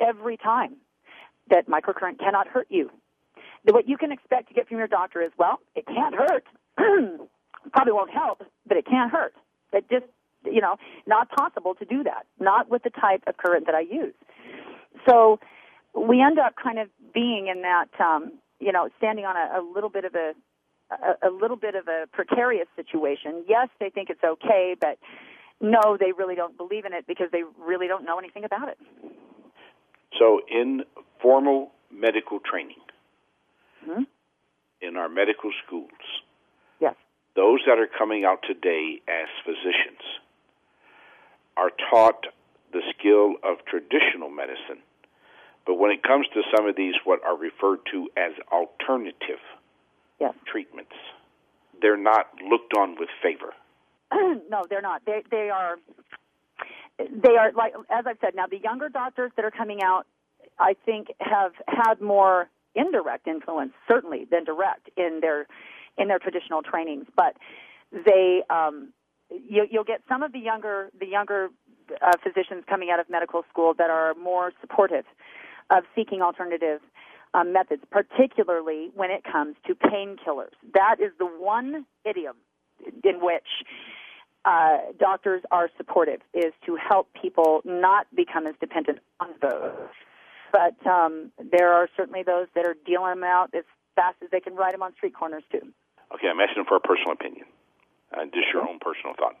every 0.00 0.36
time 0.36 0.76
that 1.48 1.66
microcurrent 1.68 2.20
cannot 2.20 2.46
hurt 2.46 2.68
you. 2.70 2.88
What 3.64 3.88
you 3.88 3.96
can 3.96 4.12
expect 4.12 4.48
to 4.48 4.54
get 4.54 4.68
from 4.68 4.78
your 4.78 4.86
doctor 4.86 5.22
is, 5.22 5.30
well, 5.38 5.60
it 5.74 5.86
can't 5.86 6.14
hurt. 6.14 6.44
Probably 7.72 7.92
won't 7.92 8.10
help, 8.10 8.42
but 8.66 8.76
it 8.76 8.86
can't 8.86 9.10
hurt. 9.10 9.34
It 9.72 9.84
just, 9.90 10.06
you 10.44 10.60
know, 10.60 10.76
not 11.06 11.28
possible 11.30 11.74
to 11.74 11.84
do 11.84 12.02
that. 12.04 12.26
Not 12.38 12.70
with 12.70 12.82
the 12.82 12.90
type 12.90 13.22
of 13.26 13.36
current 13.36 13.66
that 13.66 13.74
I 13.74 13.80
use. 13.80 14.14
So 15.08 15.38
we 15.94 16.22
end 16.22 16.38
up 16.38 16.54
kind 16.62 16.78
of 16.78 16.88
being 17.12 17.48
in 17.48 17.62
that, 17.62 17.88
um, 18.00 18.32
you 18.58 18.72
know, 18.72 18.88
standing 18.98 19.24
on 19.24 19.36
a, 19.36 19.60
a 19.60 19.62
little 19.62 19.90
bit 19.90 20.04
of 20.04 20.14
a, 20.14 20.32
a, 20.90 21.28
a 21.28 21.30
little 21.30 21.56
bit 21.56 21.74
of 21.74 21.88
a 21.88 22.06
precarious 22.12 22.66
situation. 22.76 23.44
Yes, 23.48 23.68
they 23.78 23.90
think 23.90 24.10
it's 24.10 24.24
okay, 24.24 24.74
but 24.80 24.98
no, 25.60 25.96
they 25.98 26.12
really 26.16 26.34
don't 26.34 26.56
believe 26.56 26.84
in 26.84 26.92
it 26.92 27.06
because 27.06 27.28
they 27.32 27.42
really 27.58 27.86
don't 27.86 28.04
know 28.04 28.18
anything 28.18 28.44
about 28.44 28.68
it. 28.68 28.78
So, 30.18 30.40
in 30.50 30.82
formal 31.22 31.70
medical 31.92 32.40
training, 32.40 32.76
hmm 33.84 34.02
in 34.82 34.96
our 34.96 35.10
medical 35.10 35.50
schools, 35.66 35.90
Yes. 36.80 36.94
those 37.36 37.60
that 37.66 37.78
are 37.78 37.86
coming 37.86 38.24
out 38.24 38.38
today 38.46 39.02
as 39.06 39.28
physicians 39.44 40.00
are 41.58 41.70
taught 41.90 42.26
the 42.72 42.80
skill 42.98 43.34
of 43.42 43.58
traditional 43.66 44.30
medicine. 44.30 44.80
But 45.66 45.74
when 45.74 45.90
it 45.90 46.02
comes 46.02 46.26
to 46.32 46.40
some 46.56 46.66
of 46.66 46.76
these, 46.76 46.94
what 47.04 47.22
are 47.24 47.36
referred 47.36 47.80
to 47.92 48.08
as 48.16 48.32
alternative 48.50 49.40
Yes. 50.18 50.34
treatments, 50.46 50.94
they're 51.82 51.98
not 51.98 52.28
looked 52.48 52.72
on 52.74 52.96
with 52.98 53.10
favor. 53.22 53.52
no, 54.48 54.64
they're 54.68 54.80
not. 54.82 55.02
They 55.04 55.22
they 55.30 55.50
are 55.50 55.76
they 56.98 57.36
are 57.36 57.52
like 57.52 57.74
as 57.90 58.06
I've 58.06 58.18
said. 58.20 58.34
Now 58.34 58.46
the 58.46 58.58
younger 58.58 58.88
doctors 58.88 59.30
that 59.36 59.44
are 59.44 59.50
coming 59.50 59.82
out, 59.82 60.06
I 60.58 60.74
think, 60.86 61.08
have 61.20 61.52
had 61.68 62.00
more 62.00 62.48
indirect 62.74 63.26
influence 63.26 63.72
certainly 63.88 64.26
than 64.30 64.44
direct 64.44 64.90
in 64.96 65.20
their 65.20 65.46
in 65.98 66.08
their 66.08 66.18
traditional 66.18 66.62
trainings. 66.62 67.06
But 67.16 67.36
they 67.92 68.42
um, 68.50 68.92
you, 69.30 69.66
you'll 69.70 69.84
get 69.84 70.02
some 70.08 70.22
of 70.22 70.32
the 70.32 70.38
younger 70.38 70.90
the 70.98 71.06
younger 71.06 71.48
uh, 72.02 72.12
physicians 72.22 72.64
coming 72.68 72.90
out 72.90 73.00
of 73.00 73.10
medical 73.10 73.44
school 73.50 73.74
that 73.78 73.90
are 73.90 74.14
more 74.14 74.52
supportive 74.60 75.04
of 75.70 75.84
seeking 75.94 76.20
alternative 76.20 76.80
um, 77.34 77.52
methods, 77.52 77.82
particularly 77.90 78.90
when 78.94 79.10
it 79.10 79.22
comes 79.24 79.56
to 79.66 79.74
painkillers. 79.74 80.54
That 80.74 80.96
is 81.00 81.12
the 81.18 81.26
one 81.26 81.86
idiom 82.04 82.36
in 83.04 83.20
which 83.20 83.46
uh, 84.44 84.78
doctors 84.98 85.42
are 85.50 85.68
supportive 85.76 86.20
is 86.34 86.52
to 86.66 86.76
help 86.76 87.08
people 87.20 87.60
not 87.64 88.06
become 88.14 88.46
as 88.46 88.54
dependent 88.60 88.98
on 89.20 89.28
those. 89.42 89.72
But 90.52 90.74
um, 90.86 91.30
there 91.50 91.72
are 91.72 91.88
certainly 91.96 92.22
those 92.22 92.46
that 92.54 92.66
are 92.66 92.76
dealing 92.86 93.10
them 93.10 93.24
out 93.24 93.54
as 93.54 93.64
fast 93.94 94.16
as 94.22 94.30
they 94.30 94.40
can 94.40 94.54
ride 94.54 94.74
them 94.74 94.82
on 94.82 94.94
street 94.94 95.14
corners 95.14 95.44
too. 95.50 95.62
Okay, 96.14 96.28
I'm 96.28 96.40
asking 96.40 96.64
for 96.66 96.76
a 96.76 96.80
personal 96.80 97.12
opinion, 97.12 97.46
uh, 98.12 98.24
just 98.34 98.48
your 98.52 98.68
own 98.68 98.78
personal 98.80 99.14
thought. 99.16 99.36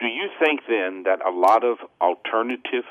Do 0.00 0.06
you 0.06 0.28
think 0.42 0.60
then 0.68 1.04
that 1.04 1.20
a 1.26 1.30
lot 1.30 1.64
of 1.64 1.78
alternative 2.00 2.84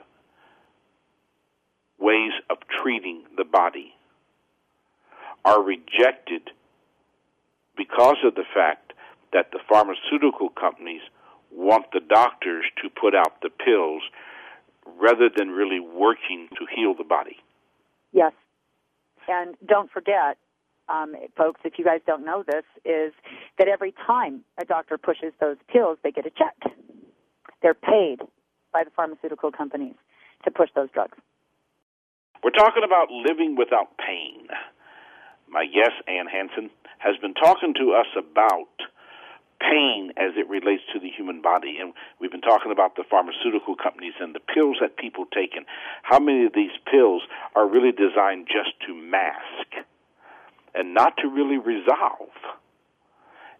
ways 1.99 2.31
of 2.49 2.57
treating 2.81 3.23
the 3.37 3.45
body 3.45 3.93
are 5.43 5.61
rejected 5.61 6.49
because 7.77 8.17
of 8.23 8.35
the 8.35 8.45
fact 8.53 8.93
that 9.33 9.51
the 9.51 9.59
pharmaceutical 9.69 10.49
companies 10.49 11.01
want 11.51 11.85
the 11.93 11.99
doctors 11.99 12.65
to 12.81 12.89
put 12.89 13.15
out 13.15 13.41
the 13.41 13.49
pills 13.49 14.01
rather 14.85 15.29
than 15.35 15.49
really 15.49 15.79
working 15.79 16.47
to 16.57 16.65
heal 16.73 16.93
the 16.93 17.03
body? 17.03 17.37
Yes. 18.11 18.33
And 19.27 19.55
don't 19.65 19.91
forget, 19.91 20.37
um, 20.89 21.15
folks, 21.35 21.61
if 21.63 21.73
you 21.77 21.85
guys 21.85 22.01
don't 22.05 22.25
know 22.25 22.43
this, 22.45 22.63
is 22.85 23.13
that 23.57 23.67
every 23.67 23.93
time 24.05 24.41
a 24.59 24.65
doctor 24.65 24.97
pushes 24.97 25.33
those 25.39 25.57
pills, 25.71 25.97
they 26.03 26.11
get 26.11 26.25
a 26.25 26.29
check. 26.29 26.55
They're 27.61 27.73
paid 27.73 28.21
by 28.71 28.83
the 28.83 28.91
pharmaceutical 28.95 29.51
companies 29.51 29.95
to 30.43 30.51
push 30.51 30.69
those 30.75 30.89
drugs. 30.93 31.17
We're 32.43 32.51
talking 32.51 32.83
about 32.85 33.09
living 33.09 33.55
without 33.57 33.97
pain. 33.97 34.47
My 35.49 35.65
guest, 35.65 35.97
Ann 36.07 36.27
Hansen, 36.27 36.69
has 36.99 37.15
been 37.21 37.33
talking 37.33 37.73
to 37.73 37.93
us 37.93 38.07
about 38.17 38.69
pain 39.59 40.11
as 40.17 40.31
it 40.35 40.49
relates 40.49 40.83
to 40.93 40.99
the 40.99 41.09
human 41.09 41.41
body. 41.41 41.77
And 41.79 41.93
we've 42.19 42.31
been 42.31 42.41
talking 42.41 42.71
about 42.71 42.95
the 42.95 43.03
pharmaceutical 43.09 43.75
companies 43.75 44.13
and 44.19 44.35
the 44.35 44.39
pills 44.39 44.77
that 44.81 44.97
people 44.97 45.25
take 45.33 45.55
and 45.55 45.65
how 46.03 46.19
many 46.19 46.45
of 46.45 46.53
these 46.53 46.75
pills 46.89 47.23
are 47.55 47.67
really 47.67 47.91
designed 47.91 48.47
just 48.47 48.71
to 48.87 48.93
mask 48.93 49.87
and 50.73 50.93
not 50.93 51.17
to 51.17 51.27
really 51.27 51.57
resolve. 51.57 52.35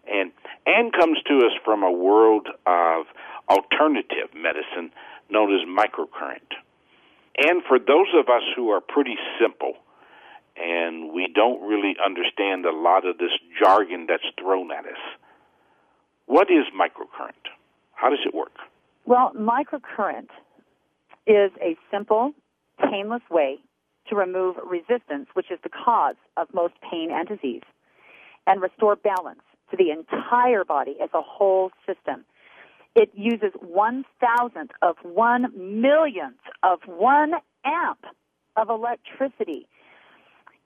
And 0.06 0.30
Ann 0.66 0.90
comes 0.92 1.18
to 1.26 1.38
us 1.38 1.52
from 1.64 1.82
a 1.82 1.90
world 1.90 2.48
of 2.66 3.06
alternative 3.48 4.34
medicine 4.34 4.92
known 5.30 5.52
as 5.54 5.66
microcurrent. 5.66 6.54
And 7.38 7.62
for 7.66 7.78
those 7.78 8.08
of 8.14 8.28
us 8.28 8.42
who 8.54 8.70
are 8.70 8.80
pretty 8.80 9.16
simple 9.40 9.74
and 10.56 11.12
we 11.12 11.28
don't 11.34 11.60
really 11.66 11.96
understand 12.02 12.64
a 12.64 12.72
lot 12.72 13.06
of 13.06 13.18
this 13.18 13.32
jargon 13.60 14.06
that's 14.08 14.24
thrown 14.38 14.70
at 14.72 14.86
us, 14.86 15.02
what 16.26 16.48
is 16.50 16.64
microcurrent? 16.78 17.50
How 17.94 18.10
does 18.10 18.20
it 18.26 18.34
work? 18.34 18.52
Well, 19.04 19.32
microcurrent 19.34 20.28
is 21.26 21.50
a 21.60 21.76
simple, 21.90 22.32
painless 22.78 23.22
way 23.30 23.58
to 24.08 24.16
remove 24.16 24.56
resistance, 24.64 25.28
which 25.34 25.50
is 25.50 25.58
the 25.62 25.68
cause 25.68 26.16
of 26.36 26.48
most 26.54 26.74
pain 26.88 27.10
and 27.12 27.26
disease, 27.26 27.62
and 28.46 28.60
restore 28.60 28.96
balance 28.96 29.40
to 29.70 29.76
the 29.76 29.90
entire 29.90 30.64
body 30.64 30.96
as 31.02 31.10
a 31.14 31.22
whole 31.22 31.70
system. 31.86 32.24
It 32.94 33.10
uses 33.14 33.52
one 33.60 34.04
thousandth 34.20 34.72
of 34.82 34.96
one 35.02 35.52
millionth 35.56 36.40
of 36.62 36.80
one 36.86 37.32
amp 37.64 38.04
of 38.56 38.70
electricity. 38.70 39.68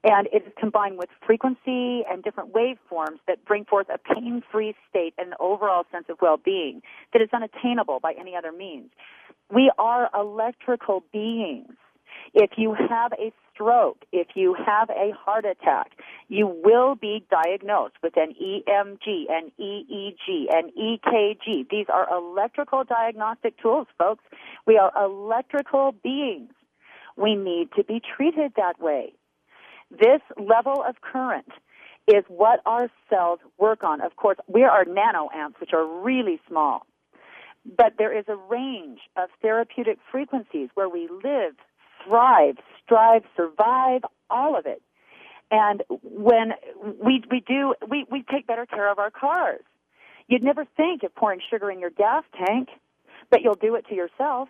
And 0.03 0.29
it 0.33 0.45
is 0.47 0.53
combined 0.59 0.97
with 0.97 1.11
frequency 1.27 2.03
and 2.11 2.23
different 2.23 2.55
waveforms 2.55 3.19
that 3.27 3.45
bring 3.45 3.67
forth 3.67 3.89
a 3.93 3.99
pain 3.99 4.43
free 4.51 4.75
state 4.89 5.13
and 5.19 5.29
an 5.29 5.35
overall 5.39 5.85
sense 5.93 6.07
of 6.09 6.17
well 6.23 6.39
being 6.43 6.81
that 7.13 7.21
is 7.21 7.29
unattainable 7.33 8.01
by 8.01 8.15
any 8.19 8.35
other 8.35 8.53
means. 8.53 8.91
We 9.53 9.71
are 9.79 10.09
electrical 10.15 11.05
beings. 11.13 11.75
If 12.33 12.53
you 12.57 12.75
have 12.75 13.13
a 13.13 13.33
stroke, 13.53 14.05
if 14.13 14.29
you 14.35 14.55
have 14.55 14.89
a 14.91 15.13
heart 15.13 15.45
attack, 15.45 15.93
you 16.29 16.47
will 16.47 16.95
be 16.95 17.25
diagnosed 17.31 17.95
with 18.03 18.15
an 18.17 18.35
EMG, 18.41 19.27
an 19.29 19.51
EEG, 19.61 20.47
an 20.51 20.71
EKG. 20.79 21.69
These 21.69 21.87
are 21.93 22.09
electrical 22.11 22.85
diagnostic 22.85 23.61
tools, 23.61 23.87
folks. 23.99 24.25
We 24.67 24.79
are 24.79 24.93
electrical 25.03 25.95
beings. 26.03 26.53
We 27.17 27.35
need 27.35 27.69
to 27.77 27.85
be 27.85 28.01
treated 28.17 28.53
that 28.57 28.81
way. 28.81 29.13
This 29.91 30.21
level 30.37 30.85
of 30.87 31.01
current 31.01 31.49
is 32.07 32.25
what 32.29 32.61
our 32.67 32.89
cells 33.09 33.41
work 33.59 33.85
on. 33.85 34.01
Of 34.01 34.17
course, 34.17 34.39
we 34.47 34.65
are 34.65 34.85
nanoamps, 34.85 35.61
which 35.61 35.73
are 35.73 35.87
really 35.87 36.41
small. 36.49 36.87
But 37.65 37.95
there 37.99 38.17
is 38.17 38.25
a 38.29 38.37
range 38.37 39.01
of 39.17 39.29
therapeutic 39.43 39.99
frequencies 40.11 40.71
where 40.75 40.89
we 40.89 41.09
live, 41.09 41.55
thrive, 42.07 42.57
strive, 42.83 43.23
survive, 43.37 44.03
all 44.31 44.59
of 44.59 44.67
it. 44.67 44.83
And 45.51 45.83
when 46.03 46.53
we, 47.05 47.23
we 47.31 47.41
do, 47.41 47.75
we, 47.89 48.07
we 48.11 48.25
take 48.31 48.47
better 48.47 48.67
care 48.67 48.91
of 48.91 48.99
our 48.99 49.11
cars. 49.11 49.63
You'd 50.29 50.45
never 50.45 50.65
think 50.77 51.03
of 51.03 51.15
pouring 51.15 51.41
sugar 51.51 51.71
in 51.71 51.81
your 51.81 51.91
gas 51.91 52.23
tank, 52.47 52.69
but 53.31 53.43
you'll 53.43 53.55
do 53.55 53.75
it 53.75 53.87
to 53.89 53.95
yourself. 53.95 54.49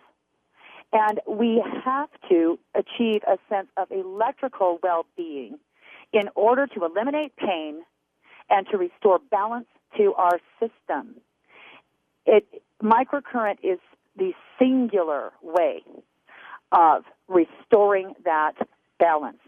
And 0.93 1.19
we 1.27 1.63
have 1.85 2.09
to 2.29 2.59
achieve 2.75 3.21
a 3.25 3.37
sense 3.49 3.67
of 3.77 3.91
electrical 3.91 4.79
well-being 4.83 5.57
in 6.11 6.29
order 6.35 6.67
to 6.67 6.85
eliminate 6.85 7.35
pain 7.37 7.81
and 8.49 8.67
to 8.71 8.77
restore 8.77 9.19
balance 9.31 9.67
to 9.97 10.13
our 10.15 10.39
system. 10.59 11.15
It, 12.25 12.45
microcurrent 12.83 13.57
is 13.63 13.79
the 14.17 14.33
singular 14.59 15.31
way 15.41 15.83
of 16.71 17.03
restoring 17.27 18.13
that 18.25 18.53
balance. 18.99 19.39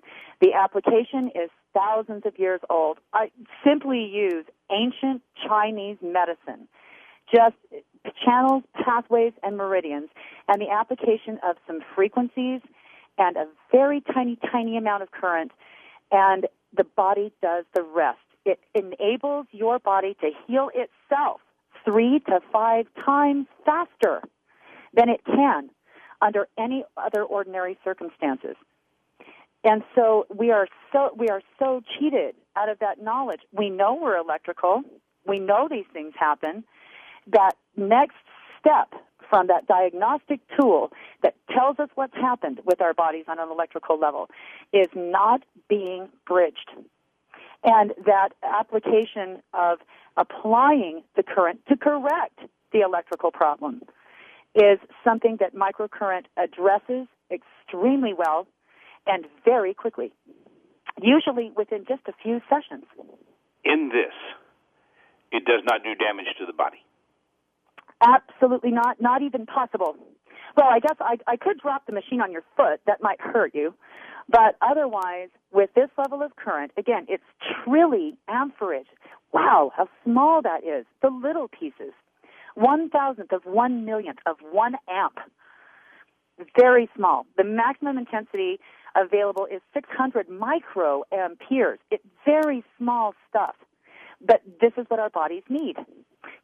The 0.41 0.53
application 0.53 1.29
is 1.35 1.49
thousands 1.73 2.23
of 2.25 2.37
years 2.39 2.61
old. 2.69 2.99
I 3.13 3.31
simply 3.65 4.05
use 4.05 4.45
ancient 4.71 5.21
Chinese 5.47 5.97
medicine. 6.01 6.67
Just 7.33 7.55
channels, 8.23 8.63
pathways, 8.83 9.33
and 9.41 9.57
meridians, 9.57 10.09
and 10.47 10.61
the 10.61 10.69
application 10.69 11.39
of 11.47 11.55
some 11.65 11.79
frequencies 11.95 12.61
and 13.17 13.37
a 13.37 13.45
very 13.71 14.01
tiny, 14.13 14.37
tiny 14.51 14.77
amount 14.77 15.03
of 15.03 15.11
current, 15.11 15.51
and 16.11 16.47
the 16.75 16.83
body 16.83 17.31
does 17.41 17.65
the 17.73 17.83
rest. 17.83 18.19
It 18.45 18.59
enables 18.75 19.47
your 19.51 19.79
body 19.79 20.15
to 20.21 20.31
heal 20.45 20.69
itself 20.73 21.41
three 21.85 22.19
to 22.27 22.39
five 22.51 22.87
times 23.05 23.47
faster 23.65 24.21
than 24.93 25.09
it 25.09 25.21
can 25.25 25.69
under 26.21 26.47
any 26.57 26.83
other 26.97 27.23
ordinary 27.23 27.77
circumstances. 27.83 28.55
And 29.63 29.83
so 29.95 30.25
we 30.33 30.51
are 30.51 30.67
so 30.91 31.11
we 31.17 31.29
are 31.29 31.41
so 31.57 31.81
cheated 31.97 32.35
out 32.55 32.69
of 32.69 32.79
that 32.79 33.01
knowledge. 33.01 33.41
We 33.51 33.69
know 33.69 33.97
we're 33.99 34.17
electrical. 34.17 34.83
We 35.25 35.39
know 35.39 35.67
these 35.69 35.85
things 35.93 36.13
happen. 36.17 36.65
That 37.27 37.55
next 37.75 38.15
step 38.59 38.93
from 39.29 39.47
that 39.47 39.65
diagnostic 39.67 40.41
tool 40.59 40.91
that 41.21 41.35
tells 41.49 41.79
us 41.79 41.89
what's 41.95 42.15
happened 42.15 42.59
with 42.65 42.81
our 42.81 42.93
bodies 42.93 43.25
on 43.27 43.39
an 43.39 43.49
electrical 43.49 43.99
level 43.99 44.29
is 44.71 44.87
not 44.95 45.41
being 45.69 46.09
bridged. 46.27 46.69
And 47.63 47.93
that 48.05 48.29
application 48.43 49.41
of 49.53 49.79
applying 50.17 51.03
the 51.15 51.23
current 51.23 51.61
to 51.69 51.77
correct 51.77 52.39
the 52.71 52.81
electrical 52.81 53.31
problem 53.31 53.81
is 54.53 54.77
something 55.03 55.37
that 55.39 55.55
microcurrent 55.55 56.25
addresses 56.37 57.07
extremely 57.31 58.13
well 58.13 58.45
and 59.07 59.25
very 59.43 59.73
quickly, 59.73 60.13
usually 61.01 61.51
within 61.55 61.85
just 61.87 62.01
a 62.07 62.13
few 62.21 62.39
sessions. 62.49 62.85
In 63.63 63.89
this, 63.89 64.13
it 65.31 65.45
does 65.45 65.61
not 65.65 65.83
do 65.83 65.95
damage 65.95 66.27
to 66.39 66.45
the 66.45 66.53
body. 66.53 66.83
Absolutely 68.03 68.71
not, 68.71 69.01
not 69.01 69.21
even 69.21 69.45
possible. 69.45 69.95
Well, 70.57 70.67
I 70.69 70.79
guess 70.79 70.95
I, 70.99 71.17
I 71.27 71.37
could 71.37 71.59
drop 71.59 71.85
the 71.87 71.93
machine 71.93 72.21
on 72.21 72.31
your 72.31 72.43
foot. 72.57 72.81
That 72.85 73.01
might 73.01 73.19
hurt 73.21 73.55
you. 73.55 73.73
But 74.29 74.55
otherwise, 74.61 75.29
with 75.51 75.69
this 75.75 75.89
level 75.97 76.21
of 76.21 76.35
current, 76.35 76.71
again, 76.77 77.05
it's 77.09 77.23
trilly 77.65 78.15
amperage. 78.27 78.87
Wow, 79.33 79.71
how 79.75 79.87
small 80.03 80.41
that 80.43 80.63
is. 80.63 80.85
The 81.01 81.09
little 81.09 81.47
pieces. 81.47 81.93
One 82.55 82.89
thousandth 82.89 83.33
of 83.33 83.43
one 83.45 83.85
millionth 83.85 84.19
of 84.25 84.37
one 84.51 84.75
amp. 84.89 85.17
Very 86.59 86.89
small. 86.95 87.25
The 87.37 87.43
maximum 87.43 87.97
intensity 87.97 88.59
available 88.95 89.47
is 89.51 89.61
600 89.73 90.27
microamperes. 90.29 91.77
It's 91.91 92.03
very 92.25 92.63
small 92.77 93.13
stuff. 93.29 93.55
But 94.25 94.41
this 94.61 94.71
is 94.77 94.85
what 94.87 94.99
our 94.99 95.09
bodies 95.09 95.43
need. 95.49 95.77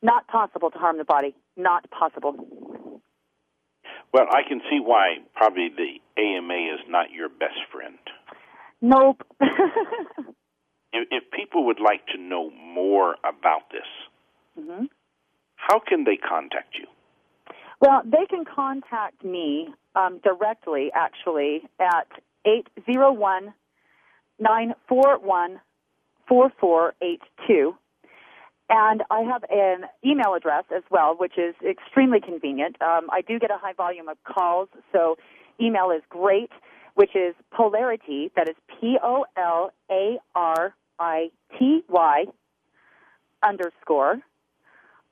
Not 0.01 0.27
possible 0.27 0.71
to 0.71 0.77
harm 0.77 0.97
the 0.97 1.03
body. 1.03 1.35
Not 1.57 1.89
possible. 1.91 2.35
Well, 4.13 4.25
I 4.31 4.47
can 4.47 4.61
see 4.69 4.79
why 4.79 5.17
probably 5.35 5.69
the 5.69 6.21
AMA 6.21 6.53
is 6.73 6.79
not 6.87 7.11
your 7.11 7.29
best 7.29 7.59
friend. 7.71 7.97
Nope. 8.81 9.23
if, 9.41 11.07
if, 11.11 11.23
people 11.31 11.65
would 11.65 11.79
like 11.79 12.05
to 12.07 12.17
know 12.17 12.49
more 12.51 13.15
about 13.23 13.69
this, 13.71 13.81
mm-hmm. 14.59 14.85
how 15.55 15.79
can 15.85 16.05
they 16.05 16.17
contact 16.17 16.75
you? 16.79 16.87
Well, 17.81 18.01
they 18.03 18.25
can 18.29 18.45
contact 18.45 19.23
me 19.23 19.69
um, 19.95 20.19
directly, 20.23 20.91
actually, 20.93 21.63
at 21.79 22.07
801 22.45 23.53
941 24.39 25.59
4482. 26.27 27.75
And 28.69 29.03
I 29.09 29.21
have 29.21 29.43
an 29.49 29.85
email 30.05 30.35
address 30.35 30.63
as 30.75 30.83
well, 30.91 31.15
which 31.17 31.37
is 31.37 31.55
extremely 31.67 32.19
convenient. 32.21 32.79
Um, 32.81 33.07
I 33.11 33.21
do 33.21 33.39
get 33.39 33.49
a 33.49 33.57
high 33.57 33.73
volume 33.73 34.07
of 34.07 34.17
calls, 34.23 34.69
so 34.91 35.17
email 35.59 35.89
is 35.89 36.03
great, 36.09 36.51
which 36.93 37.15
is 37.15 37.33
polarity, 37.51 38.31
that 38.35 38.47
is 38.47 38.55
P 38.79 38.97
O 39.01 39.25
L 39.35 39.71
A 39.89 40.17
R 40.35 40.75
I 40.99 41.31
T 41.57 41.83
Y 41.89 42.25
underscore 43.41 44.19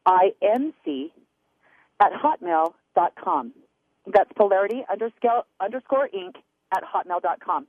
I 0.06 0.34
N 0.42 0.74
C 0.86 1.12
at 2.00 2.12
hotmail.com. 2.14 3.54
That's 4.06 4.32
polarity 4.38 4.86
underscore, 4.90 5.44
underscore 5.60 6.10
inc 6.16 6.36
at 6.76 6.84
hotmail.com. 6.84 7.68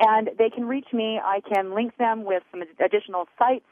And 0.00 0.30
they 0.38 0.48
can 0.48 0.66
reach 0.66 0.88
me. 0.92 1.20
I 1.22 1.40
can 1.40 1.74
link 1.74 1.96
them 1.98 2.24
with 2.24 2.42
some 2.50 2.62
additional 2.84 3.26
sites 3.38 3.66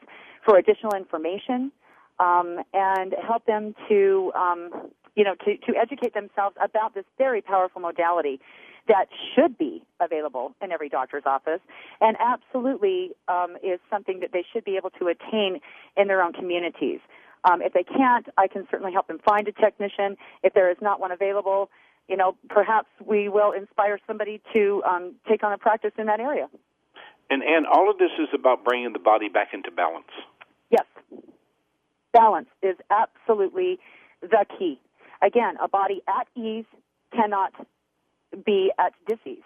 for 0.45 0.57
additional 0.57 0.93
information 0.95 1.71
um, 2.19 2.59
and 2.73 3.15
help 3.25 3.45
them 3.45 3.73
to, 3.89 4.31
um, 4.35 4.69
you 5.15 5.23
know, 5.23 5.35
to, 5.45 5.57
to 5.57 5.77
educate 5.77 6.13
themselves 6.13 6.55
about 6.63 6.93
this 6.93 7.05
very 7.17 7.41
powerful 7.41 7.81
modality 7.81 8.39
that 8.87 9.05
should 9.35 9.57
be 9.57 9.83
available 9.99 10.55
in 10.61 10.71
every 10.71 10.89
doctor's 10.89 11.23
office 11.25 11.61
and 12.01 12.17
absolutely 12.19 13.11
um, 13.27 13.55
is 13.63 13.79
something 13.89 14.19
that 14.19 14.31
they 14.33 14.43
should 14.51 14.63
be 14.63 14.77
able 14.77 14.89
to 14.91 15.07
attain 15.07 15.59
in 15.97 16.07
their 16.07 16.21
own 16.21 16.33
communities. 16.33 16.99
Um, 17.43 17.61
if 17.61 17.73
they 17.73 17.83
can't, 17.83 18.27
I 18.37 18.47
can 18.47 18.67
certainly 18.69 18.91
help 18.91 19.07
them 19.07 19.19
find 19.23 19.47
a 19.47 19.51
technician. 19.51 20.17
If 20.43 20.53
there 20.53 20.69
is 20.69 20.77
not 20.81 20.99
one 20.99 21.11
available, 21.11 21.69
you 22.09 22.17
know, 22.17 22.35
perhaps 22.49 22.87
we 23.05 23.29
will 23.29 23.51
inspire 23.51 23.99
somebody 24.07 24.41
to 24.53 24.81
um, 24.83 25.15
take 25.29 25.43
on 25.43 25.53
a 25.53 25.57
practice 25.57 25.91
in 25.97 26.07
that 26.07 26.19
area. 26.19 26.47
And 27.29 27.43
and 27.43 27.67
all 27.67 27.89
of 27.89 27.99
this 27.99 28.09
is 28.19 28.27
about 28.33 28.65
bringing 28.65 28.91
the 28.91 28.99
body 28.99 29.29
back 29.29 29.49
into 29.53 29.69
balance. 29.69 30.09
Yes, 30.71 30.85
balance 32.11 32.49
is 32.63 32.75
absolutely 32.89 33.79
the 34.21 34.45
key. 34.57 34.79
Again, 35.21 35.55
a 35.61 35.67
body 35.67 36.01
at 36.07 36.27
ease 36.35 36.65
cannot 37.13 37.53
be 38.45 38.71
at 38.79 38.93
disease. 39.07 39.43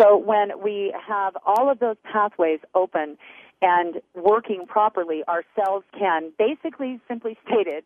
So 0.00 0.16
when 0.16 0.62
we 0.62 0.94
have 1.06 1.36
all 1.44 1.70
of 1.70 1.78
those 1.78 1.96
pathways 2.10 2.60
open 2.74 3.16
and 3.62 4.00
working 4.14 4.66
properly, 4.66 5.22
our 5.28 5.44
cells 5.54 5.84
can 5.96 6.32
basically, 6.38 7.00
simply 7.06 7.38
stated, 7.46 7.84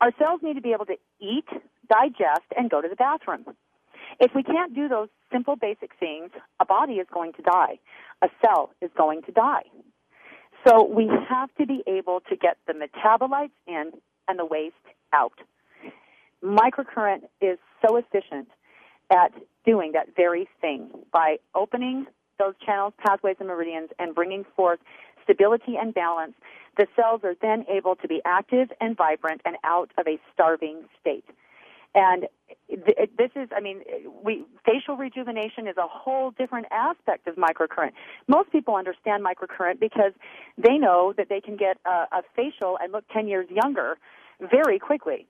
our 0.00 0.12
cells 0.18 0.40
need 0.42 0.54
to 0.54 0.60
be 0.60 0.72
able 0.72 0.86
to 0.86 0.96
eat, 1.20 1.46
digest, 1.88 2.46
and 2.56 2.70
go 2.70 2.80
to 2.80 2.88
the 2.88 2.96
bathroom. 2.96 3.44
If 4.20 4.32
we 4.34 4.42
can't 4.42 4.74
do 4.74 4.88
those 4.88 5.08
simple 5.32 5.56
basic 5.56 5.90
things, 5.98 6.30
a 6.60 6.64
body 6.64 6.94
is 6.94 7.06
going 7.12 7.32
to 7.34 7.42
die. 7.42 7.78
A 8.22 8.28
cell 8.44 8.70
is 8.80 8.90
going 8.96 9.22
to 9.22 9.32
die. 9.32 9.64
So 10.66 10.84
we 10.84 11.08
have 11.28 11.54
to 11.58 11.66
be 11.66 11.82
able 11.86 12.20
to 12.28 12.36
get 12.36 12.56
the 12.66 12.72
metabolites 12.72 13.50
in 13.66 13.92
and 14.26 14.38
the 14.38 14.44
waste 14.44 14.74
out. 15.12 15.38
Microcurrent 16.42 17.22
is 17.40 17.58
so 17.86 17.96
efficient 17.96 18.48
at 19.10 19.32
doing 19.64 19.92
that 19.92 20.08
very 20.16 20.48
thing 20.60 20.88
by 21.12 21.36
opening 21.54 22.06
those 22.38 22.54
channels, 22.64 22.92
pathways, 22.98 23.36
and 23.38 23.48
meridians 23.48 23.90
and 23.98 24.14
bringing 24.14 24.44
forth 24.56 24.78
stability 25.24 25.76
and 25.76 25.94
balance 25.94 26.34
the 26.78 26.86
cells 26.94 27.22
are 27.24 27.34
then 27.42 27.66
able 27.68 27.96
to 27.96 28.08
be 28.08 28.22
active 28.24 28.68
and 28.80 28.96
vibrant 28.96 29.42
and 29.44 29.56
out 29.64 29.90
of 29.98 30.06
a 30.06 30.18
starving 30.32 30.84
state. 31.00 31.24
And 31.94 32.26
this 32.68 33.30
is, 33.34 33.48
I 33.54 33.60
mean, 33.60 33.82
we, 34.22 34.44
facial 34.64 34.96
rejuvenation 34.96 35.66
is 35.66 35.76
a 35.76 35.86
whole 35.86 36.32
different 36.32 36.66
aspect 36.70 37.26
of 37.26 37.36
microcurrent. 37.36 37.92
Most 38.26 38.52
people 38.52 38.76
understand 38.76 39.24
microcurrent 39.24 39.80
because 39.80 40.12
they 40.56 40.76
know 40.76 41.14
that 41.16 41.28
they 41.28 41.40
can 41.40 41.56
get 41.56 41.78
a, 41.86 42.18
a 42.18 42.22
facial 42.36 42.78
and 42.80 42.92
look 42.92 43.04
10 43.12 43.26
years 43.26 43.46
younger 43.50 43.98
very 44.40 44.78
quickly. 44.78 45.26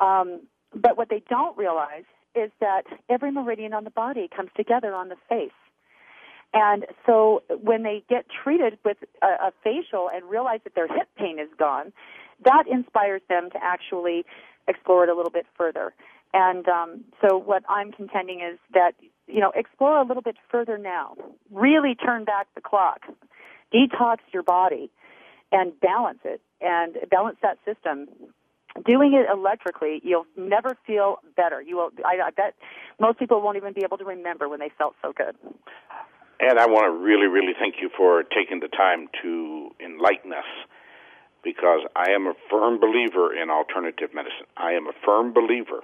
Um, 0.00 0.40
but 0.74 0.96
what 0.96 1.08
they 1.08 1.22
don't 1.28 1.56
realize 1.56 2.04
is 2.34 2.50
that 2.60 2.82
every 3.08 3.30
meridian 3.30 3.72
on 3.72 3.84
the 3.84 3.90
body 3.90 4.28
comes 4.34 4.50
together 4.56 4.94
on 4.94 5.08
the 5.08 5.16
face. 5.28 5.50
And 6.52 6.86
so 7.06 7.42
when 7.62 7.84
they 7.84 8.02
get 8.08 8.26
treated 8.42 8.78
with 8.84 8.96
a, 9.22 9.26
a 9.26 9.52
facial 9.62 10.10
and 10.12 10.28
realize 10.28 10.60
that 10.64 10.74
their 10.74 10.88
hip 10.88 11.08
pain 11.16 11.38
is 11.38 11.48
gone, 11.58 11.92
that 12.44 12.64
inspires 12.70 13.22
them 13.28 13.50
to 13.50 13.58
actually 13.62 14.24
explore 14.68 15.04
it 15.04 15.10
a 15.10 15.14
little 15.14 15.30
bit 15.30 15.46
further. 15.56 15.92
And 16.32 16.68
um, 16.68 17.04
so 17.20 17.36
what 17.36 17.64
I'm 17.68 17.92
contending 17.92 18.40
is 18.40 18.58
that, 18.72 18.92
you 19.26 19.40
know, 19.40 19.52
explore 19.54 19.98
a 19.98 20.04
little 20.04 20.22
bit 20.22 20.36
further 20.50 20.78
now. 20.78 21.16
Really 21.50 21.94
turn 21.94 22.24
back 22.24 22.46
the 22.54 22.60
clock. 22.60 23.00
Detox 23.74 24.18
your 24.32 24.42
body 24.42 24.90
and 25.52 25.78
balance 25.80 26.20
it 26.24 26.40
and 26.60 26.96
balance 27.10 27.38
that 27.42 27.58
system. 27.64 28.06
Doing 28.86 29.14
it 29.14 29.26
electrically, 29.28 30.00
you'll 30.04 30.26
never 30.36 30.76
feel 30.86 31.18
better. 31.36 31.60
You 31.60 31.76
will. 31.76 31.90
I, 32.04 32.26
I 32.26 32.30
bet 32.30 32.54
most 33.00 33.18
people 33.18 33.42
won't 33.42 33.56
even 33.56 33.72
be 33.72 33.82
able 33.82 33.98
to 33.98 34.04
remember 34.04 34.48
when 34.48 34.60
they 34.60 34.70
felt 34.78 34.94
so 35.02 35.12
good. 35.12 35.34
And 36.38 36.58
I 36.58 36.66
want 36.66 36.86
to 36.86 36.90
really, 36.90 37.26
really 37.26 37.52
thank 37.58 37.76
you 37.82 37.90
for 37.96 38.22
taking 38.22 38.60
the 38.60 38.68
time 38.68 39.08
to 39.22 39.70
enlighten 39.84 40.32
us 40.32 40.46
because 41.42 41.80
I 41.96 42.10
am 42.10 42.26
a 42.26 42.34
firm 42.50 42.78
believer 42.80 43.34
in 43.34 43.50
alternative 43.50 44.10
medicine. 44.14 44.46
I 44.56 44.72
am 44.72 44.86
a 44.86 44.92
firm 45.04 45.32
believer 45.32 45.82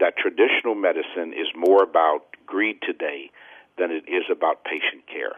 that 0.00 0.16
traditional 0.16 0.74
medicine 0.74 1.32
is 1.32 1.48
more 1.54 1.82
about 1.82 2.24
greed 2.46 2.78
today 2.82 3.30
than 3.78 3.90
it 3.90 4.04
is 4.08 4.24
about 4.30 4.64
patient 4.64 5.06
care. 5.06 5.36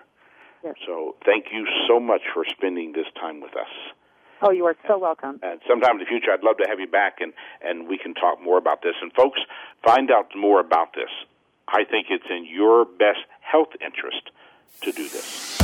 Yes. 0.65 0.75
So 0.87 1.17
thank 1.25 1.47
you 1.53 1.67
so 1.89 2.01
much 2.01 2.23
for 2.33 2.45
spending 2.49 2.93
this 2.93 3.07
time 3.21 3.41
with 3.41 3.57
us. 3.57 3.69
Oh, 4.43 4.51
you 4.51 4.65
are 4.67 4.77
so 4.87 4.99
welcome. 4.99 5.39
And 5.43 5.61
sometime 5.69 5.93
in 5.93 5.99
the 5.99 6.07
future, 6.07 6.31
I'd 6.33 6.43
love 6.43 6.57
to 6.59 6.69
have 6.69 6.81
you 6.81 6.87
back 6.87 7.21
and, 7.21 7.33
and 7.63 7.89
we 7.89 7.99
can 7.99 8.15
talk 8.15 8.43
more 8.43 8.59
about 8.59 8.83
this. 8.83 8.95
And 9.01 9.13
folks, 9.13 9.41
find 9.85 10.11
out 10.11 10.31
more 10.37 10.61
about 10.61 10.95
this. 10.95 11.11
I 11.69 11.85
think 11.85 12.09
it's 12.11 12.27
in 12.29 12.47
your 12.47 12.85
best 12.85 13.25
health 13.41 13.71
interest 13.81 14.31
to 14.83 14.93
do 14.93 15.09
this. 15.09 15.64